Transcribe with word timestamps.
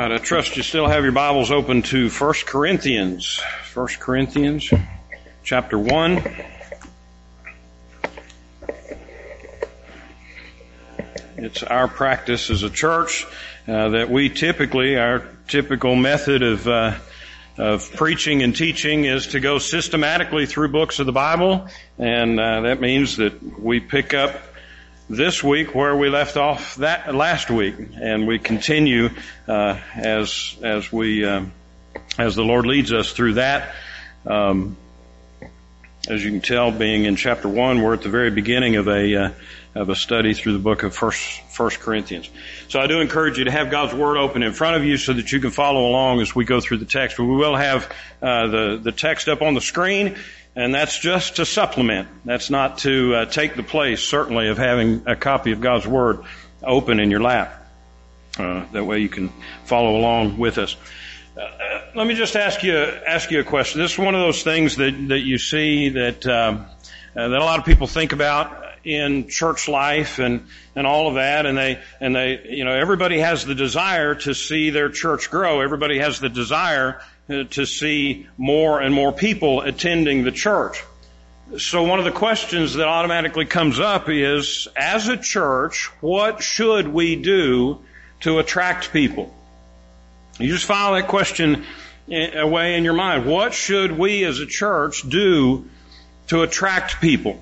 right, 0.00 0.12
I 0.12 0.18
trust 0.18 0.56
you 0.56 0.62
still 0.62 0.88
have 0.88 1.02
your 1.02 1.12
Bibles 1.12 1.50
open 1.50 1.82
to 1.82 2.08
1 2.08 2.34
Corinthians. 2.46 3.38
1 3.74 3.86
Corinthians 3.98 4.72
chapter 5.42 5.78
1. 5.78 6.22
It's 11.36 11.62
our 11.62 11.86
practice 11.86 12.48
as 12.48 12.62
a 12.62 12.70
church 12.70 13.26
uh, 13.68 13.90
that 13.90 14.08
we 14.08 14.30
typically, 14.30 14.96
our 14.96 15.28
typical 15.48 15.94
method 15.96 16.42
of 16.42 16.66
uh, 16.66 16.94
of 17.58 17.92
preaching 17.92 18.42
and 18.42 18.56
teaching 18.56 19.04
is 19.04 19.26
to 19.26 19.40
go 19.40 19.58
systematically 19.58 20.46
through 20.46 20.68
books 20.68 20.98
of 20.98 21.04
the 21.04 21.12
Bible, 21.12 21.68
and 21.98 22.40
uh, 22.40 22.62
that 22.62 22.80
means 22.80 23.18
that 23.18 23.60
we 23.60 23.80
pick 23.80 24.14
up 24.14 24.49
this 25.10 25.42
week 25.42 25.74
where 25.74 25.96
we 25.96 26.08
left 26.08 26.36
off 26.36 26.76
that 26.76 27.12
last 27.12 27.50
week, 27.50 27.74
and 28.00 28.28
we 28.28 28.38
continue 28.38 29.10
uh, 29.48 29.76
as 29.96 30.56
as 30.62 30.92
we 30.92 31.24
um, 31.24 31.50
as 32.16 32.36
the 32.36 32.44
Lord 32.44 32.64
leads 32.64 32.92
us 32.92 33.12
through 33.12 33.34
that. 33.34 33.74
Um, 34.24 34.76
as 36.08 36.24
you 36.24 36.30
can 36.30 36.40
tell, 36.40 36.70
being 36.70 37.06
in 37.06 37.16
chapter 37.16 37.48
one, 37.48 37.82
we're 37.82 37.94
at 37.94 38.02
the 38.02 38.08
very 38.08 38.30
beginning 38.30 38.76
of 38.76 38.86
a 38.86 39.16
uh, 39.16 39.30
of 39.74 39.88
a 39.88 39.96
study 39.96 40.32
through 40.32 40.52
the 40.52 40.60
book 40.60 40.84
of 40.84 40.94
First 40.94 41.42
First 41.50 41.80
Corinthians. 41.80 42.30
So 42.68 42.78
I 42.78 42.86
do 42.86 43.00
encourage 43.00 43.36
you 43.36 43.44
to 43.46 43.50
have 43.50 43.68
God's 43.68 43.92
Word 43.92 44.16
open 44.16 44.44
in 44.44 44.52
front 44.52 44.76
of 44.76 44.84
you 44.84 44.96
so 44.96 45.12
that 45.12 45.32
you 45.32 45.40
can 45.40 45.50
follow 45.50 45.88
along 45.88 46.20
as 46.20 46.36
we 46.36 46.44
go 46.44 46.60
through 46.60 46.78
the 46.78 46.86
text. 46.86 47.16
But 47.16 47.24
we 47.24 47.34
will 47.34 47.56
have 47.56 47.92
uh, 48.22 48.46
the 48.46 48.80
the 48.80 48.92
text 48.92 49.26
up 49.26 49.42
on 49.42 49.54
the 49.54 49.60
screen 49.60 50.16
and 50.56 50.74
that's 50.74 50.98
just 50.98 51.36
to 51.36 51.46
supplement. 51.46 52.08
That's 52.24 52.50
not 52.50 52.78
to 52.78 53.14
uh, 53.14 53.24
take 53.26 53.56
the 53.56 53.62
place, 53.62 54.02
certainly, 54.02 54.48
of 54.48 54.58
having 54.58 55.02
a 55.06 55.16
copy 55.16 55.52
of 55.52 55.60
God's 55.60 55.86
Word 55.86 56.24
open 56.62 57.00
in 57.00 57.10
your 57.10 57.20
lap. 57.20 57.56
Uh, 58.38 58.64
that 58.72 58.84
way 58.84 59.00
you 59.00 59.08
can 59.08 59.32
follow 59.64 59.96
along 59.96 60.38
with 60.38 60.58
us. 60.58 60.76
Uh, 61.36 61.48
let 61.94 62.06
me 62.06 62.14
just 62.14 62.36
ask 62.36 62.62
you 62.62 62.76
ask 62.76 63.30
you 63.30 63.40
a 63.40 63.44
question. 63.44 63.80
This 63.80 63.92
is 63.92 63.98
one 63.98 64.14
of 64.14 64.20
those 64.20 64.42
things 64.42 64.76
that 64.76 64.92
that 65.08 65.20
you 65.20 65.38
see 65.38 65.90
that 65.90 66.26
um, 66.26 66.66
uh, 67.16 67.28
that 67.28 67.38
a 67.38 67.44
lot 67.44 67.58
of 67.58 67.64
people 67.64 67.86
think 67.86 68.12
about 68.12 68.60
in 68.84 69.28
church 69.28 69.68
life 69.68 70.18
and 70.18 70.46
and 70.74 70.86
all 70.86 71.08
of 71.08 71.14
that 71.14 71.44
and 71.44 71.58
they 71.58 71.78
and 72.00 72.16
they 72.16 72.40
you 72.48 72.64
know 72.64 72.72
everybody 72.72 73.18
has 73.18 73.44
the 73.44 73.54
desire 73.54 74.14
to 74.14 74.34
see 74.34 74.70
their 74.70 74.88
church 74.88 75.30
grow 75.30 75.60
everybody 75.60 75.98
has 75.98 76.18
the 76.18 76.30
desire 76.30 76.98
uh, 76.98 77.02
to 77.30 77.64
see 77.64 78.26
more 78.36 78.80
and 78.80 78.94
more 78.94 79.12
people 79.12 79.60
attending 79.62 80.24
the 80.24 80.32
church. 80.32 80.82
So 81.58 81.82
one 81.82 81.98
of 81.98 82.04
the 82.04 82.12
questions 82.12 82.74
that 82.74 82.86
automatically 82.86 83.44
comes 83.44 83.80
up 83.80 84.08
is, 84.08 84.68
as 84.76 85.08
a 85.08 85.16
church, 85.16 85.90
what 86.00 86.42
should 86.42 86.88
we 86.88 87.16
do 87.16 87.80
to 88.20 88.38
attract 88.38 88.92
people? 88.92 89.34
You 90.38 90.48
just 90.48 90.64
file 90.64 90.94
that 90.94 91.08
question 91.08 91.64
eh, 92.10 92.38
away 92.38 92.76
in 92.76 92.84
your 92.84 92.94
mind. 92.94 93.26
What 93.26 93.52
should 93.52 93.98
we 93.98 94.24
as 94.24 94.40
a 94.40 94.46
church 94.46 95.08
do 95.08 95.68
to 96.28 96.42
attract 96.42 97.00
people? 97.00 97.40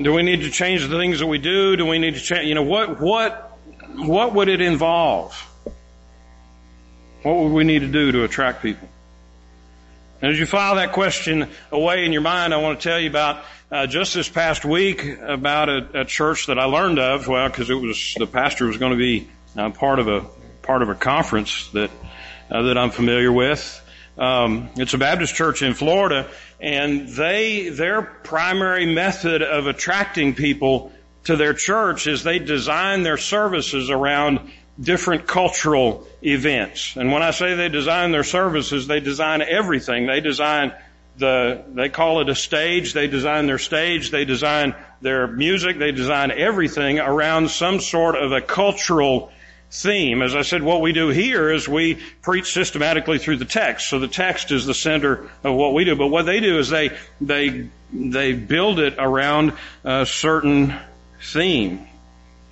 Do 0.00 0.12
we 0.12 0.24
need 0.24 0.40
to 0.40 0.50
change 0.50 0.86
the 0.88 0.98
things 0.98 1.20
that 1.20 1.26
we 1.26 1.38
do? 1.38 1.76
Do 1.76 1.86
we 1.86 1.98
need 1.98 2.14
to 2.14 2.20
change, 2.20 2.48
you 2.48 2.54
know, 2.54 2.64
what, 2.64 3.00
what, 3.00 3.56
what 3.94 4.34
would 4.34 4.48
it 4.48 4.60
involve? 4.60 5.40
What 7.24 7.36
would 7.36 7.52
we 7.52 7.64
need 7.64 7.78
to 7.78 7.88
do 7.88 8.12
to 8.12 8.24
attract 8.24 8.60
people? 8.60 8.86
And 10.20 10.30
as 10.30 10.38
you 10.38 10.44
file 10.44 10.74
that 10.74 10.92
question 10.92 11.48
away 11.72 12.04
in 12.04 12.12
your 12.12 12.20
mind, 12.20 12.52
I 12.52 12.58
want 12.58 12.78
to 12.78 12.86
tell 12.86 13.00
you 13.00 13.08
about 13.08 13.42
uh, 13.72 13.86
just 13.86 14.12
this 14.12 14.28
past 14.28 14.66
week 14.66 15.02
about 15.22 15.70
a, 15.70 16.02
a, 16.02 16.04
church 16.04 16.48
that 16.48 16.58
I 16.58 16.64
learned 16.64 16.98
of. 16.98 17.26
Well, 17.26 17.48
because 17.48 17.70
it 17.70 17.74
was 17.76 18.14
the 18.18 18.26
pastor 18.26 18.66
was 18.66 18.76
going 18.76 18.92
to 18.92 18.98
be 18.98 19.26
uh, 19.56 19.70
part 19.70 20.00
of 20.00 20.08
a 20.08 20.26
part 20.60 20.82
of 20.82 20.90
a 20.90 20.94
conference 20.94 21.70
that 21.70 21.90
uh, 22.50 22.62
that 22.64 22.76
I'm 22.76 22.90
familiar 22.90 23.32
with. 23.32 23.80
Um, 24.18 24.68
it's 24.76 24.92
a 24.92 24.98
Baptist 24.98 25.34
church 25.34 25.62
in 25.62 25.72
Florida, 25.72 26.28
and 26.60 27.08
they 27.08 27.70
their 27.70 28.02
primary 28.02 28.84
method 28.84 29.40
of 29.40 29.66
attracting 29.66 30.34
people 30.34 30.92
to 31.24 31.36
their 31.36 31.54
church 31.54 32.06
is 32.06 32.22
they 32.22 32.38
design 32.38 33.02
their 33.02 33.16
services 33.16 33.88
around 33.88 34.50
different 34.80 35.26
cultural 35.26 36.06
events. 36.22 36.96
And 36.96 37.12
when 37.12 37.22
I 37.22 37.30
say 37.30 37.54
they 37.54 37.68
design 37.68 38.12
their 38.12 38.24
services, 38.24 38.86
they 38.86 39.00
design 39.00 39.42
everything. 39.42 40.06
They 40.06 40.20
design 40.20 40.72
the, 41.16 41.62
they 41.68 41.88
call 41.88 42.20
it 42.20 42.28
a 42.28 42.34
stage. 42.34 42.92
They 42.92 43.06
design 43.06 43.46
their 43.46 43.58
stage. 43.58 44.10
They 44.10 44.24
design 44.24 44.74
their 45.00 45.26
music. 45.26 45.78
They 45.78 45.92
design 45.92 46.32
everything 46.32 46.98
around 46.98 47.50
some 47.50 47.80
sort 47.80 48.16
of 48.16 48.32
a 48.32 48.40
cultural 48.40 49.30
theme. 49.70 50.22
As 50.22 50.34
I 50.34 50.42
said, 50.42 50.62
what 50.62 50.80
we 50.80 50.92
do 50.92 51.08
here 51.08 51.50
is 51.50 51.68
we 51.68 52.00
preach 52.22 52.52
systematically 52.52 53.18
through 53.18 53.36
the 53.36 53.44
text. 53.44 53.88
So 53.88 53.98
the 53.98 54.08
text 54.08 54.50
is 54.50 54.66
the 54.66 54.74
center 54.74 55.30
of 55.44 55.54
what 55.54 55.74
we 55.74 55.84
do. 55.84 55.94
But 55.94 56.08
what 56.08 56.26
they 56.26 56.40
do 56.40 56.58
is 56.58 56.68
they, 56.68 56.90
they, 57.20 57.68
they 57.92 58.32
build 58.32 58.80
it 58.80 58.94
around 58.98 59.52
a 59.84 60.06
certain 60.06 60.74
theme. 61.22 61.86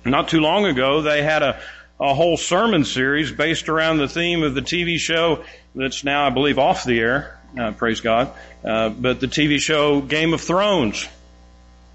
Not 0.05 0.27
too 0.27 0.41
long 0.41 0.65
ago, 0.65 1.01
they 1.01 1.23
had 1.23 1.43
a, 1.43 1.61
a 2.03 2.13
whole 2.13 2.35
sermon 2.35 2.83
series 2.83 3.31
based 3.31 3.69
around 3.69 3.97
the 3.97 4.09
theme 4.09 4.43
of 4.43 4.53
the 4.53 4.61
TV 4.61 4.97
show 4.97 5.45
that's 5.73 6.03
now, 6.03 6.27
I 6.27 6.31
believe, 6.31 6.59
off 6.59 6.83
the 6.83 6.99
air. 6.99 7.39
Uh, 7.57 7.71
praise 7.71 8.01
God. 8.01 8.29
Uh, 8.61 8.89
but 8.89 9.21
the 9.21 9.27
TV 9.27 9.57
show 9.57 10.01
Game 10.01 10.33
of 10.33 10.41
Thrones. 10.41 11.07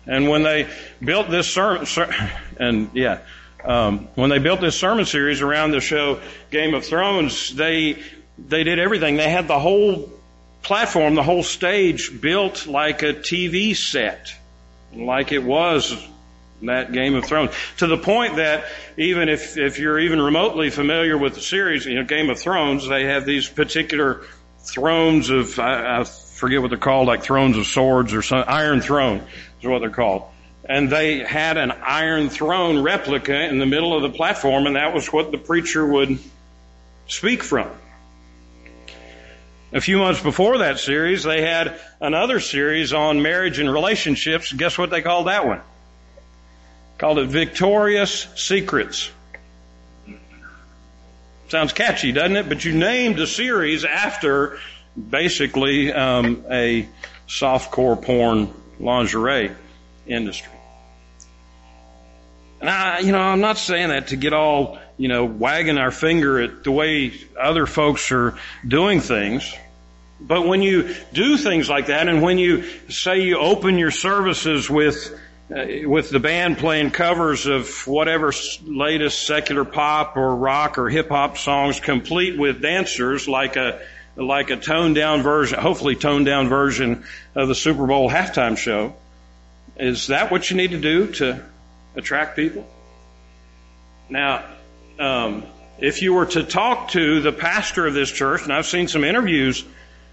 And 0.07 0.31
when 0.31 0.45
they 0.45 0.67
built 1.05 1.29
this 1.29 1.53
sermon, 1.53 1.85
ser- 1.85 2.11
and 2.59 2.91
yeah, 2.95 3.19
um, 3.63 4.09
when 4.15 4.31
they 4.31 4.39
built 4.39 4.63
this 4.63 4.81
sermon 4.81 5.05
series 5.05 5.43
around 5.43 5.73
the 5.73 5.81
show 5.81 6.21
Game 6.51 6.73
of 6.73 6.87
Thrones, 6.87 7.55
they 7.55 8.03
they 8.39 8.65
did 8.65 8.79
everything. 8.79 9.17
They 9.17 9.29
had 9.29 9.47
the 9.47 9.59
whole 9.59 10.11
platform, 10.63 11.17
the 11.17 11.23
whole 11.23 11.43
stage 11.43 12.19
built 12.19 12.67
like 12.67 13.03
a 13.03 13.13
TV 13.13 13.77
set, 13.77 14.33
like 14.95 15.33
it 15.33 15.43
was 15.43 15.95
that 16.63 16.93
Game 16.93 17.15
of 17.15 17.25
Thrones. 17.25 17.53
To 17.79 17.87
the 17.87 17.97
point 17.97 18.37
that 18.37 18.65
even 18.97 19.29
if, 19.29 19.57
if 19.57 19.79
you're 19.79 19.99
even 19.99 20.21
remotely 20.21 20.71
familiar 20.71 21.17
with 21.17 21.35
the 21.35 21.41
series, 21.41 21.87
you 21.87 21.95
know, 21.95 22.05
Game 22.05 22.31
of 22.31 22.39
Thrones, 22.39 22.89
they 22.89 23.05
have 23.05 23.25
these 23.25 23.49
particular 23.49 24.23
thrones 24.61 25.31
of, 25.31 25.59
I, 25.59 26.01
I 26.01 26.05
forget 26.05 26.61
what 26.61 26.69
they're 26.69 26.79
called, 26.79 27.07
like 27.07 27.23
thrones 27.23 27.57
of 27.57 27.67
swords 27.67 28.13
or 28.13 28.23
some, 28.23 28.45
Iron 28.47 28.81
Throne 28.81 29.25
is 29.61 29.67
what 29.67 29.81
they're 29.81 29.91
called. 29.91 30.25
And 30.65 30.91
they 30.91 31.21
had 31.21 31.57
an 31.57 31.71
Iron 31.71 32.29
Throne 32.29 32.83
replica 32.83 33.41
in 33.49 33.59
the 33.59 33.67
middle 33.67 33.97
of 33.97 34.03
the 34.03 34.17
platform 34.17 34.67
and 34.67 34.77
that 34.77 34.95
was 34.95 35.13
what 35.13 35.31
the 35.31 35.39
preacher 35.39 35.87
would 35.87 36.19
speak 37.07 37.43
from. 37.43 37.71
A 39.73 39.81
few 39.81 39.99
months 39.99 40.23
before 40.23 40.59
that 40.59 40.79
series, 40.79 41.25
they 41.25 41.43
had 41.43 41.79
another 42.01 42.41
series 42.41 42.95
on 42.95 43.21
marriage 43.21 43.59
and 43.59 43.71
relationships. 43.71 44.51
Guess 44.51 44.79
what 44.79 44.89
they 44.89 45.03
called 45.03 45.27
that 45.27 45.47
one? 45.47 45.61
Called 46.99 47.21
it 47.21 47.29
Victorious 47.29 48.27
Secrets. 48.35 49.11
Sounds 51.49 51.73
catchy, 51.73 52.13
doesn't 52.13 52.37
it? 52.37 52.49
But 52.49 52.65
you 52.65 52.75
named 52.75 53.19
a 53.21 53.27
series 53.27 53.85
after 53.85 54.59
basically 54.99 55.93
um, 55.93 56.45
a 56.51 56.87
softcore 57.27 58.01
porn 58.01 58.53
lingerie 58.79 59.53
industry. 60.07 60.53
And 62.61 62.69
I, 62.69 62.99
you 62.99 63.13
know, 63.13 63.21
I'm 63.21 63.41
not 63.41 63.57
saying 63.57 63.89
that 63.91 64.09
to 64.09 64.17
get 64.17 64.33
all, 64.33 64.79
you 64.97 65.09
know, 65.09 65.25
wagging 65.25 65.79
our 65.79 65.93
finger 65.93 66.41
at 66.41 66.65
the 66.65 66.73
way 66.73 67.13
other 67.41 67.67
folks 67.67 68.11
are 68.11 68.37
doing 68.67 69.01
things. 69.01 69.55
But 70.21 70.47
when 70.47 70.63
you 70.63 70.95
do 71.13 71.37
things 71.37 71.71
like 71.71 71.87
that 71.87 72.09
and 72.09 72.21
when 72.21 72.39
you 72.39 72.65
say 72.89 73.23
you 73.23 73.39
open 73.39 73.79
your 73.79 73.93
services 73.93 74.69
with 74.69 75.17
uh, 75.51 75.89
with 75.89 76.11
the 76.11 76.21
band 76.21 76.59
playing 76.59 76.91
covers 76.91 77.47
of 77.47 77.87
whatever 77.87 78.33
latest 78.65 79.27
secular 79.27 79.65
pop 79.65 80.17
or 80.17 80.37
rock 80.37 80.77
or 80.77 80.91
hip 80.91 81.09
hop 81.09 81.39
songs, 81.39 81.81
complete 81.81 82.39
with 82.39 82.61
dancers 82.61 83.27
like 83.27 83.57
a 83.57 83.81
like 84.17 84.51
a 84.51 84.57
toned 84.57 84.95
down 84.95 85.23
version, 85.23 85.59
hopefully 85.59 85.95
toned 85.95 86.27
down 86.27 86.49
version 86.49 87.05
of 87.35 87.49
the 87.49 87.55
Super 87.55 87.87
Bowl 87.87 88.11
halftime 88.11 88.59
show. 88.59 88.95
Is 89.77 90.09
that 90.09 90.31
what 90.31 90.51
you 90.51 90.57
need 90.57 90.73
to 90.73 90.81
do 90.81 91.13
to 91.13 91.43
attract 91.95 92.37
people? 92.37 92.69
Now, 94.11 94.45
um, 94.99 95.45
if 95.79 96.03
you 96.03 96.15
were 96.15 96.27
to 96.27 96.43
talk 96.43 96.91
to 96.91 97.21
the 97.21 97.33
pastor 97.33 97.87
of 97.87 97.95
this 97.95 98.11
church, 98.11 98.43
and 98.43 98.53
I've 98.53 98.67
seen 98.67 98.89
some 98.89 99.05
interviews 99.05 99.65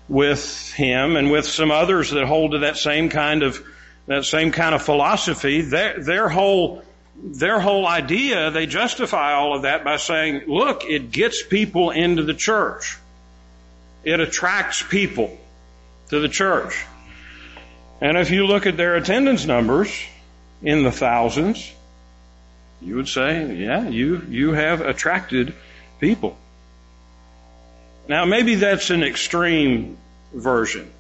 with 0.07 0.71
him 0.73 1.15
and 1.15 1.31
with 1.31 1.45
some 1.45 1.71
others 1.71 2.11
that 2.11 2.25
hold 2.25 2.51
to 2.51 2.59
that 2.59 2.77
same 2.77 3.09
kind 3.09 3.41
of 3.41 3.61
that 4.07 4.25
same 4.25 4.51
kind 4.51 4.75
of 4.75 4.81
philosophy, 4.81 5.61
their, 5.61 6.01
their 6.01 6.29
whole 6.29 6.83
their 7.17 7.61
whole 7.61 7.87
idea, 7.87 8.51
they 8.51 8.65
justify 8.65 9.33
all 9.33 9.55
of 9.55 9.61
that 9.61 9.85
by 9.85 9.95
saying, 9.95 10.43
look, 10.47 10.83
it 10.83 11.11
gets 11.11 11.41
people 11.41 11.91
into 11.91 12.23
the 12.23 12.33
church. 12.33 12.97
It 14.03 14.19
attracts 14.19 14.83
people 14.83 15.37
to 16.09 16.19
the 16.19 16.27
church. 16.27 16.85
And 18.01 18.17
if 18.17 18.31
you 18.31 18.45
look 18.45 18.65
at 18.65 18.75
their 18.75 18.95
attendance 18.95 19.45
numbers 19.45 19.89
in 20.61 20.83
the 20.83 20.91
thousands, 20.91 21.71
You 22.81 22.97
would 22.97 23.07
say, 23.07 23.55
yeah, 23.55 23.87
you, 23.87 24.21
you 24.29 24.53
have 24.53 24.81
attracted 24.81 25.53
people. 25.99 26.37
Now 28.07 28.25
maybe 28.25 28.55
that's 28.55 28.89
an 28.89 29.03
extreme 29.03 29.97
version. 30.33 30.91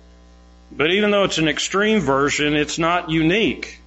But 0.71 0.91
even 0.91 1.11
though 1.11 1.23
it's 1.23 1.37
an 1.37 1.47
extreme 1.47 2.01
version, 2.01 2.55
it's 2.55 2.77
not 2.77 3.09
unique. 3.09 3.79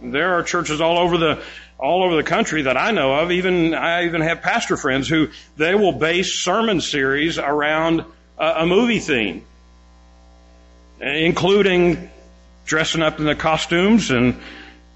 There 0.00 0.34
are 0.34 0.42
churches 0.42 0.80
all 0.80 0.98
over 0.98 1.18
the 1.18 1.42
all 1.78 2.04
over 2.04 2.14
the 2.14 2.22
country 2.22 2.62
that 2.62 2.76
I 2.76 2.92
know 2.92 3.14
of. 3.14 3.32
Even 3.32 3.74
I 3.74 4.04
even 4.04 4.20
have 4.20 4.40
pastor 4.40 4.76
friends 4.76 5.08
who 5.08 5.28
they 5.56 5.74
will 5.74 5.92
base 5.92 6.32
sermon 6.32 6.80
series 6.80 7.38
around 7.38 8.04
a, 8.38 8.46
a 8.58 8.66
movie 8.66 9.00
theme, 9.00 9.44
including 11.00 12.10
dressing 12.64 13.02
up 13.02 13.18
in 13.18 13.24
the 13.24 13.34
costumes 13.34 14.10
and 14.10 14.36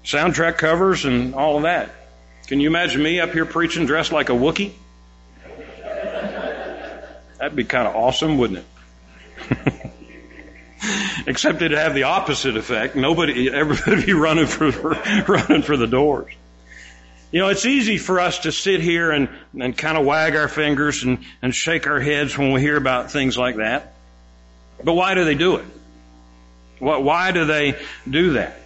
soundtrack 0.03 0.57
covers 0.57 1.05
and 1.05 1.35
all 1.35 1.57
of 1.57 1.63
that. 1.63 1.89
Can 2.47 2.61
you 2.61 2.69
imagine 2.69 3.03
me 3.03 3.19
up 3.19 3.33
here 3.33 3.45
preaching 3.45 3.85
dressed 3.85 4.13
like 4.13 4.29
a 4.29 4.33
Wookiee? 4.33 4.71
That'd 7.37 7.55
be 7.55 7.65
kind 7.65 7.87
of 7.87 7.95
awesome, 7.95 8.37
wouldn't 8.37 8.59
it? 8.59 8.65
Except 11.25 11.61
it'd 11.61 11.77
have 11.77 11.93
the 11.93 12.03
opposite 12.03 12.57
effect. 12.57 12.95
Nobody, 12.95 13.51
everybody 13.51 14.05
be 14.05 14.13
running 14.13 14.47
for, 14.47 14.71
running 15.27 15.61
for 15.61 15.77
the 15.77 15.87
doors. 15.87 16.33
You 17.31 17.41
know, 17.41 17.49
it's 17.49 17.65
easy 17.65 17.97
for 17.97 18.19
us 18.19 18.39
to 18.39 18.51
sit 18.51 18.79
here 18.79 19.11
and, 19.11 19.27
and 19.59 19.77
kind 19.77 19.97
of 19.97 20.05
wag 20.05 20.35
our 20.35 20.47
fingers 20.47 21.03
and, 21.03 21.19
and 21.41 21.53
shake 21.53 21.85
our 21.85 21.99
heads 21.99 22.37
when 22.37 22.53
we 22.53 22.61
hear 22.61 22.77
about 22.77 23.11
things 23.11 23.37
like 23.37 23.57
that. 23.57 23.93
But 24.83 24.93
why 24.93 25.13
do 25.13 25.25
they 25.25 25.35
do 25.35 25.57
it? 25.57 25.65
What, 26.79 27.03
Why 27.03 27.31
do 27.31 27.45
they 27.45 27.75
do 28.09 28.33
that? 28.33 28.57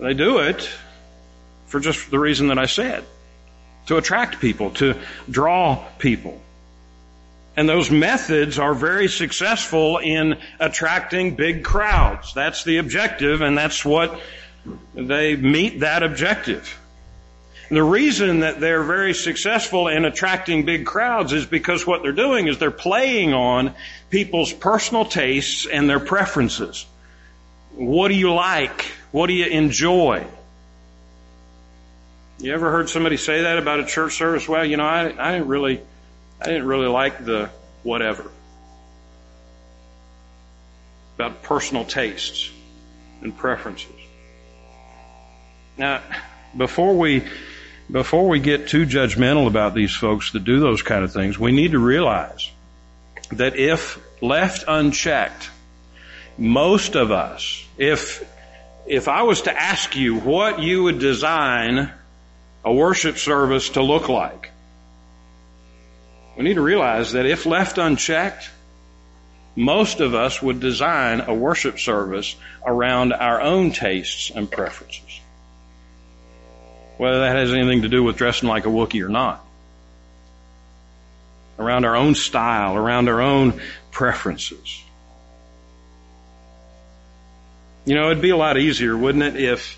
They 0.00 0.14
do 0.14 0.38
it 0.38 0.68
for 1.66 1.80
just 1.80 2.10
the 2.10 2.18
reason 2.18 2.48
that 2.48 2.58
I 2.58 2.66
said. 2.66 3.04
To 3.86 3.96
attract 3.96 4.40
people, 4.40 4.70
to 4.72 4.98
draw 5.30 5.84
people. 5.98 6.40
And 7.58 7.68
those 7.68 7.90
methods 7.90 8.60
are 8.60 8.72
very 8.72 9.08
successful 9.08 9.98
in 9.98 10.38
attracting 10.60 11.34
big 11.34 11.64
crowds. 11.64 12.32
That's 12.32 12.62
the 12.62 12.76
objective, 12.78 13.40
and 13.40 13.58
that's 13.58 13.84
what 13.84 14.20
they 14.94 15.34
meet 15.34 15.80
that 15.80 16.04
objective. 16.04 16.78
The 17.68 17.82
reason 17.82 18.40
that 18.40 18.60
they're 18.60 18.84
very 18.84 19.12
successful 19.12 19.88
in 19.88 20.04
attracting 20.04 20.66
big 20.66 20.86
crowds 20.86 21.32
is 21.32 21.46
because 21.46 21.84
what 21.84 22.02
they're 22.02 22.12
doing 22.12 22.46
is 22.46 22.58
they're 22.58 22.70
playing 22.70 23.34
on 23.34 23.74
people's 24.08 24.52
personal 24.52 25.04
tastes 25.04 25.66
and 25.66 25.90
their 25.90 25.98
preferences. 25.98 26.86
What 27.74 28.06
do 28.06 28.14
you 28.14 28.32
like? 28.34 28.82
What 29.10 29.26
do 29.26 29.32
you 29.32 29.46
enjoy? 29.46 30.24
You 32.38 32.54
ever 32.54 32.70
heard 32.70 32.88
somebody 32.88 33.16
say 33.16 33.42
that 33.42 33.58
about 33.58 33.80
a 33.80 33.84
church 33.84 34.14
service? 34.14 34.48
Well, 34.48 34.64
you 34.64 34.76
know, 34.76 34.86
I, 34.86 35.06
I 35.06 35.32
didn't 35.32 35.48
really, 35.48 35.82
I 36.40 36.46
didn't 36.46 36.66
really 36.66 36.86
like 36.86 37.24
the 37.24 37.50
whatever. 37.82 38.30
About 41.16 41.42
personal 41.42 41.84
tastes 41.84 42.50
and 43.22 43.36
preferences. 43.36 43.90
Now, 45.76 46.02
before 46.56 46.96
we, 46.96 47.24
before 47.90 48.28
we 48.28 48.40
get 48.40 48.68
too 48.68 48.86
judgmental 48.86 49.46
about 49.46 49.74
these 49.74 49.94
folks 49.94 50.32
that 50.32 50.44
do 50.44 50.60
those 50.60 50.82
kind 50.82 51.04
of 51.04 51.12
things, 51.12 51.38
we 51.38 51.52
need 51.52 51.72
to 51.72 51.78
realize 51.78 52.50
that 53.32 53.56
if 53.56 54.00
left 54.22 54.64
unchecked, 54.66 55.50
most 56.36 56.94
of 56.94 57.10
us, 57.10 57.64
if, 57.76 58.24
if 58.86 59.08
I 59.08 59.22
was 59.22 59.42
to 59.42 59.52
ask 59.52 59.96
you 59.96 60.18
what 60.18 60.60
you 60.60 60.84
would 60.84 60.98
design 60.98 61.90
a 62.64 62.72
worship 62.72 63.18
service 63.18 63.70
to 63.70 63.82
look 63.82 64.08
like, 64.08 64.50
we 66.38 66.44
need 66.44 66.54
to 66.54 66.62
realize 66.62 67.12
that 67.12 67.26
if 67.26 67.46
left 67.46 67.78
unchecked, 67.78 68.48
most 69.56 69.98
of 69.98 70.14
us 70.14 70.40
would 70.40 70.60
design 70.60 71.20
a 71.22 71.34
worship 71.34 71.80
service 71.80 72.36
around 72.64 73.12
our 73.12 73.40
own 73.40 73.72
tastes 73.72 74.30
and 74.30 74.48
preferences. 74.48 75.20
Whether 76.96 77.18
that 77.18 77.34
has 77.34 77.52
anything 77.52 77.82
to 77.82 77.88
do 77.88 78.04
with 78.04 78.16
dressing 78.16 78.48
like 78.48 78.66
a 78.66 78.68
Wookiee 78.68 79.04
or 79.04 79.08
not. 79.08 79.44
Around 81.58 81.84
our 81.84 81.96
own 81.96 82.14
style, 82.14 82.76
around 82.76 83.08
our 83.08 83.20
own 83.20 83.60
preferences. 83.90 84.80
You 87.84 87.96
know, 87.96 88.12
it'd 88.12 88.22
be 88.22 88.30
a 88.30 88.36
lot 88.36 88.56
easier, 88.56 88.96
wouldn't 88.96 89.24
it, 89.24 89.42
if 89.42 89.76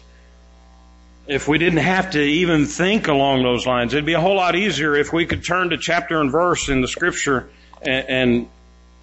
if 1.30 1.46
we 1.46 1.58
didn't 1.58 1.78
have 1.78 2.10
to 2.10 2.20
even 2.20 2.66
think 2.66 3.06
along 3.06 3.44
those 3.44 3.64
lines. 3.64 3.94
It'd 3.94 4.04
be 4.04 4.14
a 4.14 4.20
whole 4.20 4.34
lot 4.34 4.56
easier 4.56 4.96
if 4.96 5.12
we 5.12 5.26
could 5.26 5.44
turn 5.44 5.70
to 5.70 5.78
chapter 5.78 6.20
and 6.20 6.28
verse 6.28 6.68
in 6.68 6.80
the 6.80 6.88
scripture 6.88 7.48
and, 7.80 8.08
and 8.08 8.48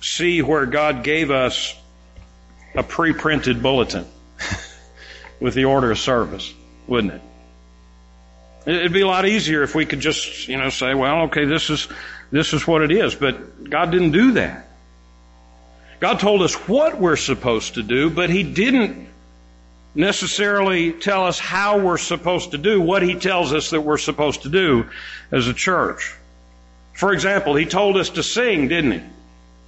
see 0.01 0.41
where 0.41 0.65
God 0.65 1.05
gave 1.05 1.31
us 1.31 1.73
a 2.75 2.83
pre-printed 2.83 3.63
bulletin 3.63 4.05
with 5.39 5.53
the 5.53 5.65
order 5.65 5.89
of 5.89 5.99
service, 5.99 6.53
wouldn't 6.85 7.13
it? 7.13 7.21
It'd 8.65 8.91
be 8.91 9.01
a 9.01 9.07
lot 9.07 9.25
easier 9.25 9.63
if 9.63 9.73
we 9.73 9.85
could 9.85 10.01
just, 10.01 10.49
you 10.49 10.57
know, 10.57 10.69
say, 10.69 10.93
well, 10.93 11.21
okay, 11.23 11.45
this 11.45 11.69
is, 11.69 11.87
this 12.29 12.51
is 12.51 12.67
what 12.67 12.81
it 12.81 12.91
is. 12.91 13.15
But 13.15 13.69
God 13.69 13.89
didn't 13.89 14.11
do 14.11 14.33
that. 14.33 14.67
God 16.01 16.19
told 16.19 16.41
us 16.41 16.53
what 16.67 16.99
we're 16.99 17.15
supposed 17.15 17.75
to 17.75 17.83
do, 17.83 18.09
but 18.09 18.29
He 18.29 18.43
didn't 18.43 19.06
necessarily 19.97 20.93
tell 20.93 21.25
us 21.25 21.39
how 21.39 21.79
we're 21.79 21.97
supposed 21.97 22.51
to 22.51 22.57
do 22.59 22.79
what 22.79 23.01
he 23.01 23.15
tells 23.15 23.51
us 23.51 23.71
that 23.71 23.81
we're 23.81 23.97
supposed 23.97 24.43
to 24.43 24.49
do 24.49 24.85
as 25.31 25.47
a 25.47 25.53
church. 25.53 26.13
For 26.93 27.13
example, 27.13 27.55
he 27.55 27.65
told 27.65 27.97
us 27.97 28.11
to 28.11 28.23
sing, 28.23 28.67
didn't 28.67 28.91
he? 28.91 29.01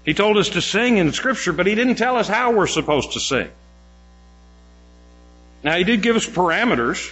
He 0.06 0.14
told 0.14 0.38
us 0.38 0.50
to 0.50 0.62
sing 0.62 0.98
in 0.98 1.12
scripture, 1.14 1.52
but 1.52 1.66
he 1.66 1.74
didn't 1.74 1.96
tell 1.96 2.16
us 2.16 2.28
how 2.28 2.52
we're 2.52 2.68
supposed 2.68 3.14
to 3.14 3.20
sing. 3.20 3.50
Now 5.64 5.76
he 5.76 5.84
did 5.84 6.04
give 6.04 6.16
us 6.16 6.28
parameters, 6.28 7.12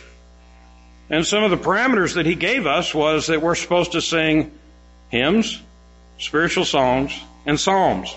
and 1.09 1.25
some 1.25 1.43
of 1.43 1.49
the 1.49 1.57
parameters 1.57 2.15
that 2.15 2.25
he 2.27 2.35
gave 2.35 2.67
us 2.67 2.93
was 2.93 3.27
that 3.27 3.41
we're 3.41 3.55
supposed 3.55 3.93
to 3.93 4.01
sing 4.01 4.51
hymns, 5.09 5.59
spiritual 6.19 6.65
songs, 6.65 7.19
and 7.47 7.59
psalms. 7.59 8.15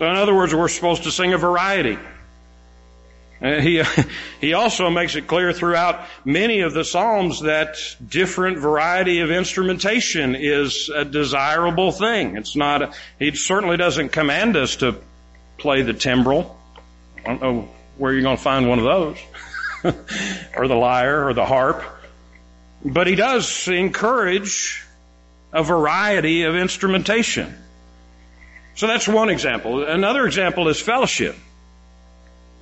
So 0.00 0.04
in 0.04 0.16
other 0.16 0.34
words, 0.34 0.52
we're 0.52 0.68
supposed 0.68 1.04
to 1.04 1.12
sing 1.12 1.32
a 1.32 1.38
variety. 1.38 1.96
Uh, 3.40 3.60
he, 3.60 3.82
he 4.40 4.54
also 4.54 4.90
makes 4.90 5.14
it 5.14 5.26
clear 5.26 5.52
throughout 5.52 6.06
many 6.24 6.60
of 6.60 6.72
the 6.72 6.84
Psalms 6.84 7.40
that 7.40 7.76
different 8.06 8.58
variety 8.58 9.20
of 9.20 9.30
instrumentation 9.30 10.34
is 10.34 10.90
a 10.94 11.04
desirable 11.04 11.92
thing. 11.92 12.36
It's 12.36 12.56
not, 12.56 12.82
a, 12.82 12.92
he 13.18 13.34
certainly 13.34 13.76
doesn't 13.76 14.10
command 14.10 14.56
us 14.56 14.76
to 14.76 14.96
play 15.58 15.82
the 15.82 15.94
timbrel. 15.94 16.56
I 17.18 17.28
don't 17.28 17.42
know 17.42 17.68
where 17.98 18.12
you're 18.12 18.22
going 18.22 18.36
to 18.36 18.42
find 18.42 18.68
one 18.68 18.78
of 18.78 18.84
those. 18.84 19.18
or 20.56 20.68
the 20.68 20.74
lyre 20.74 21.26
or 21.26 21.34
the 21.34 21.44
harp. 21.44 21.82
But 22.84 23.06
he 23.06 23.14
does 23.14 23.68
encourage 23.68 24.84
a 25.52 25.62
variety 25.62 26.42
of 26.42 26.54
instrumentation. 26.54 27.54
So 28.74 28.86
that's 28.86 29.08
one 29.08 29.30
example. 29.30 29.84
Another 29.84 30.26
example 30.26 30.68
is 30.68 30.80
fellowship. 30.80 31.36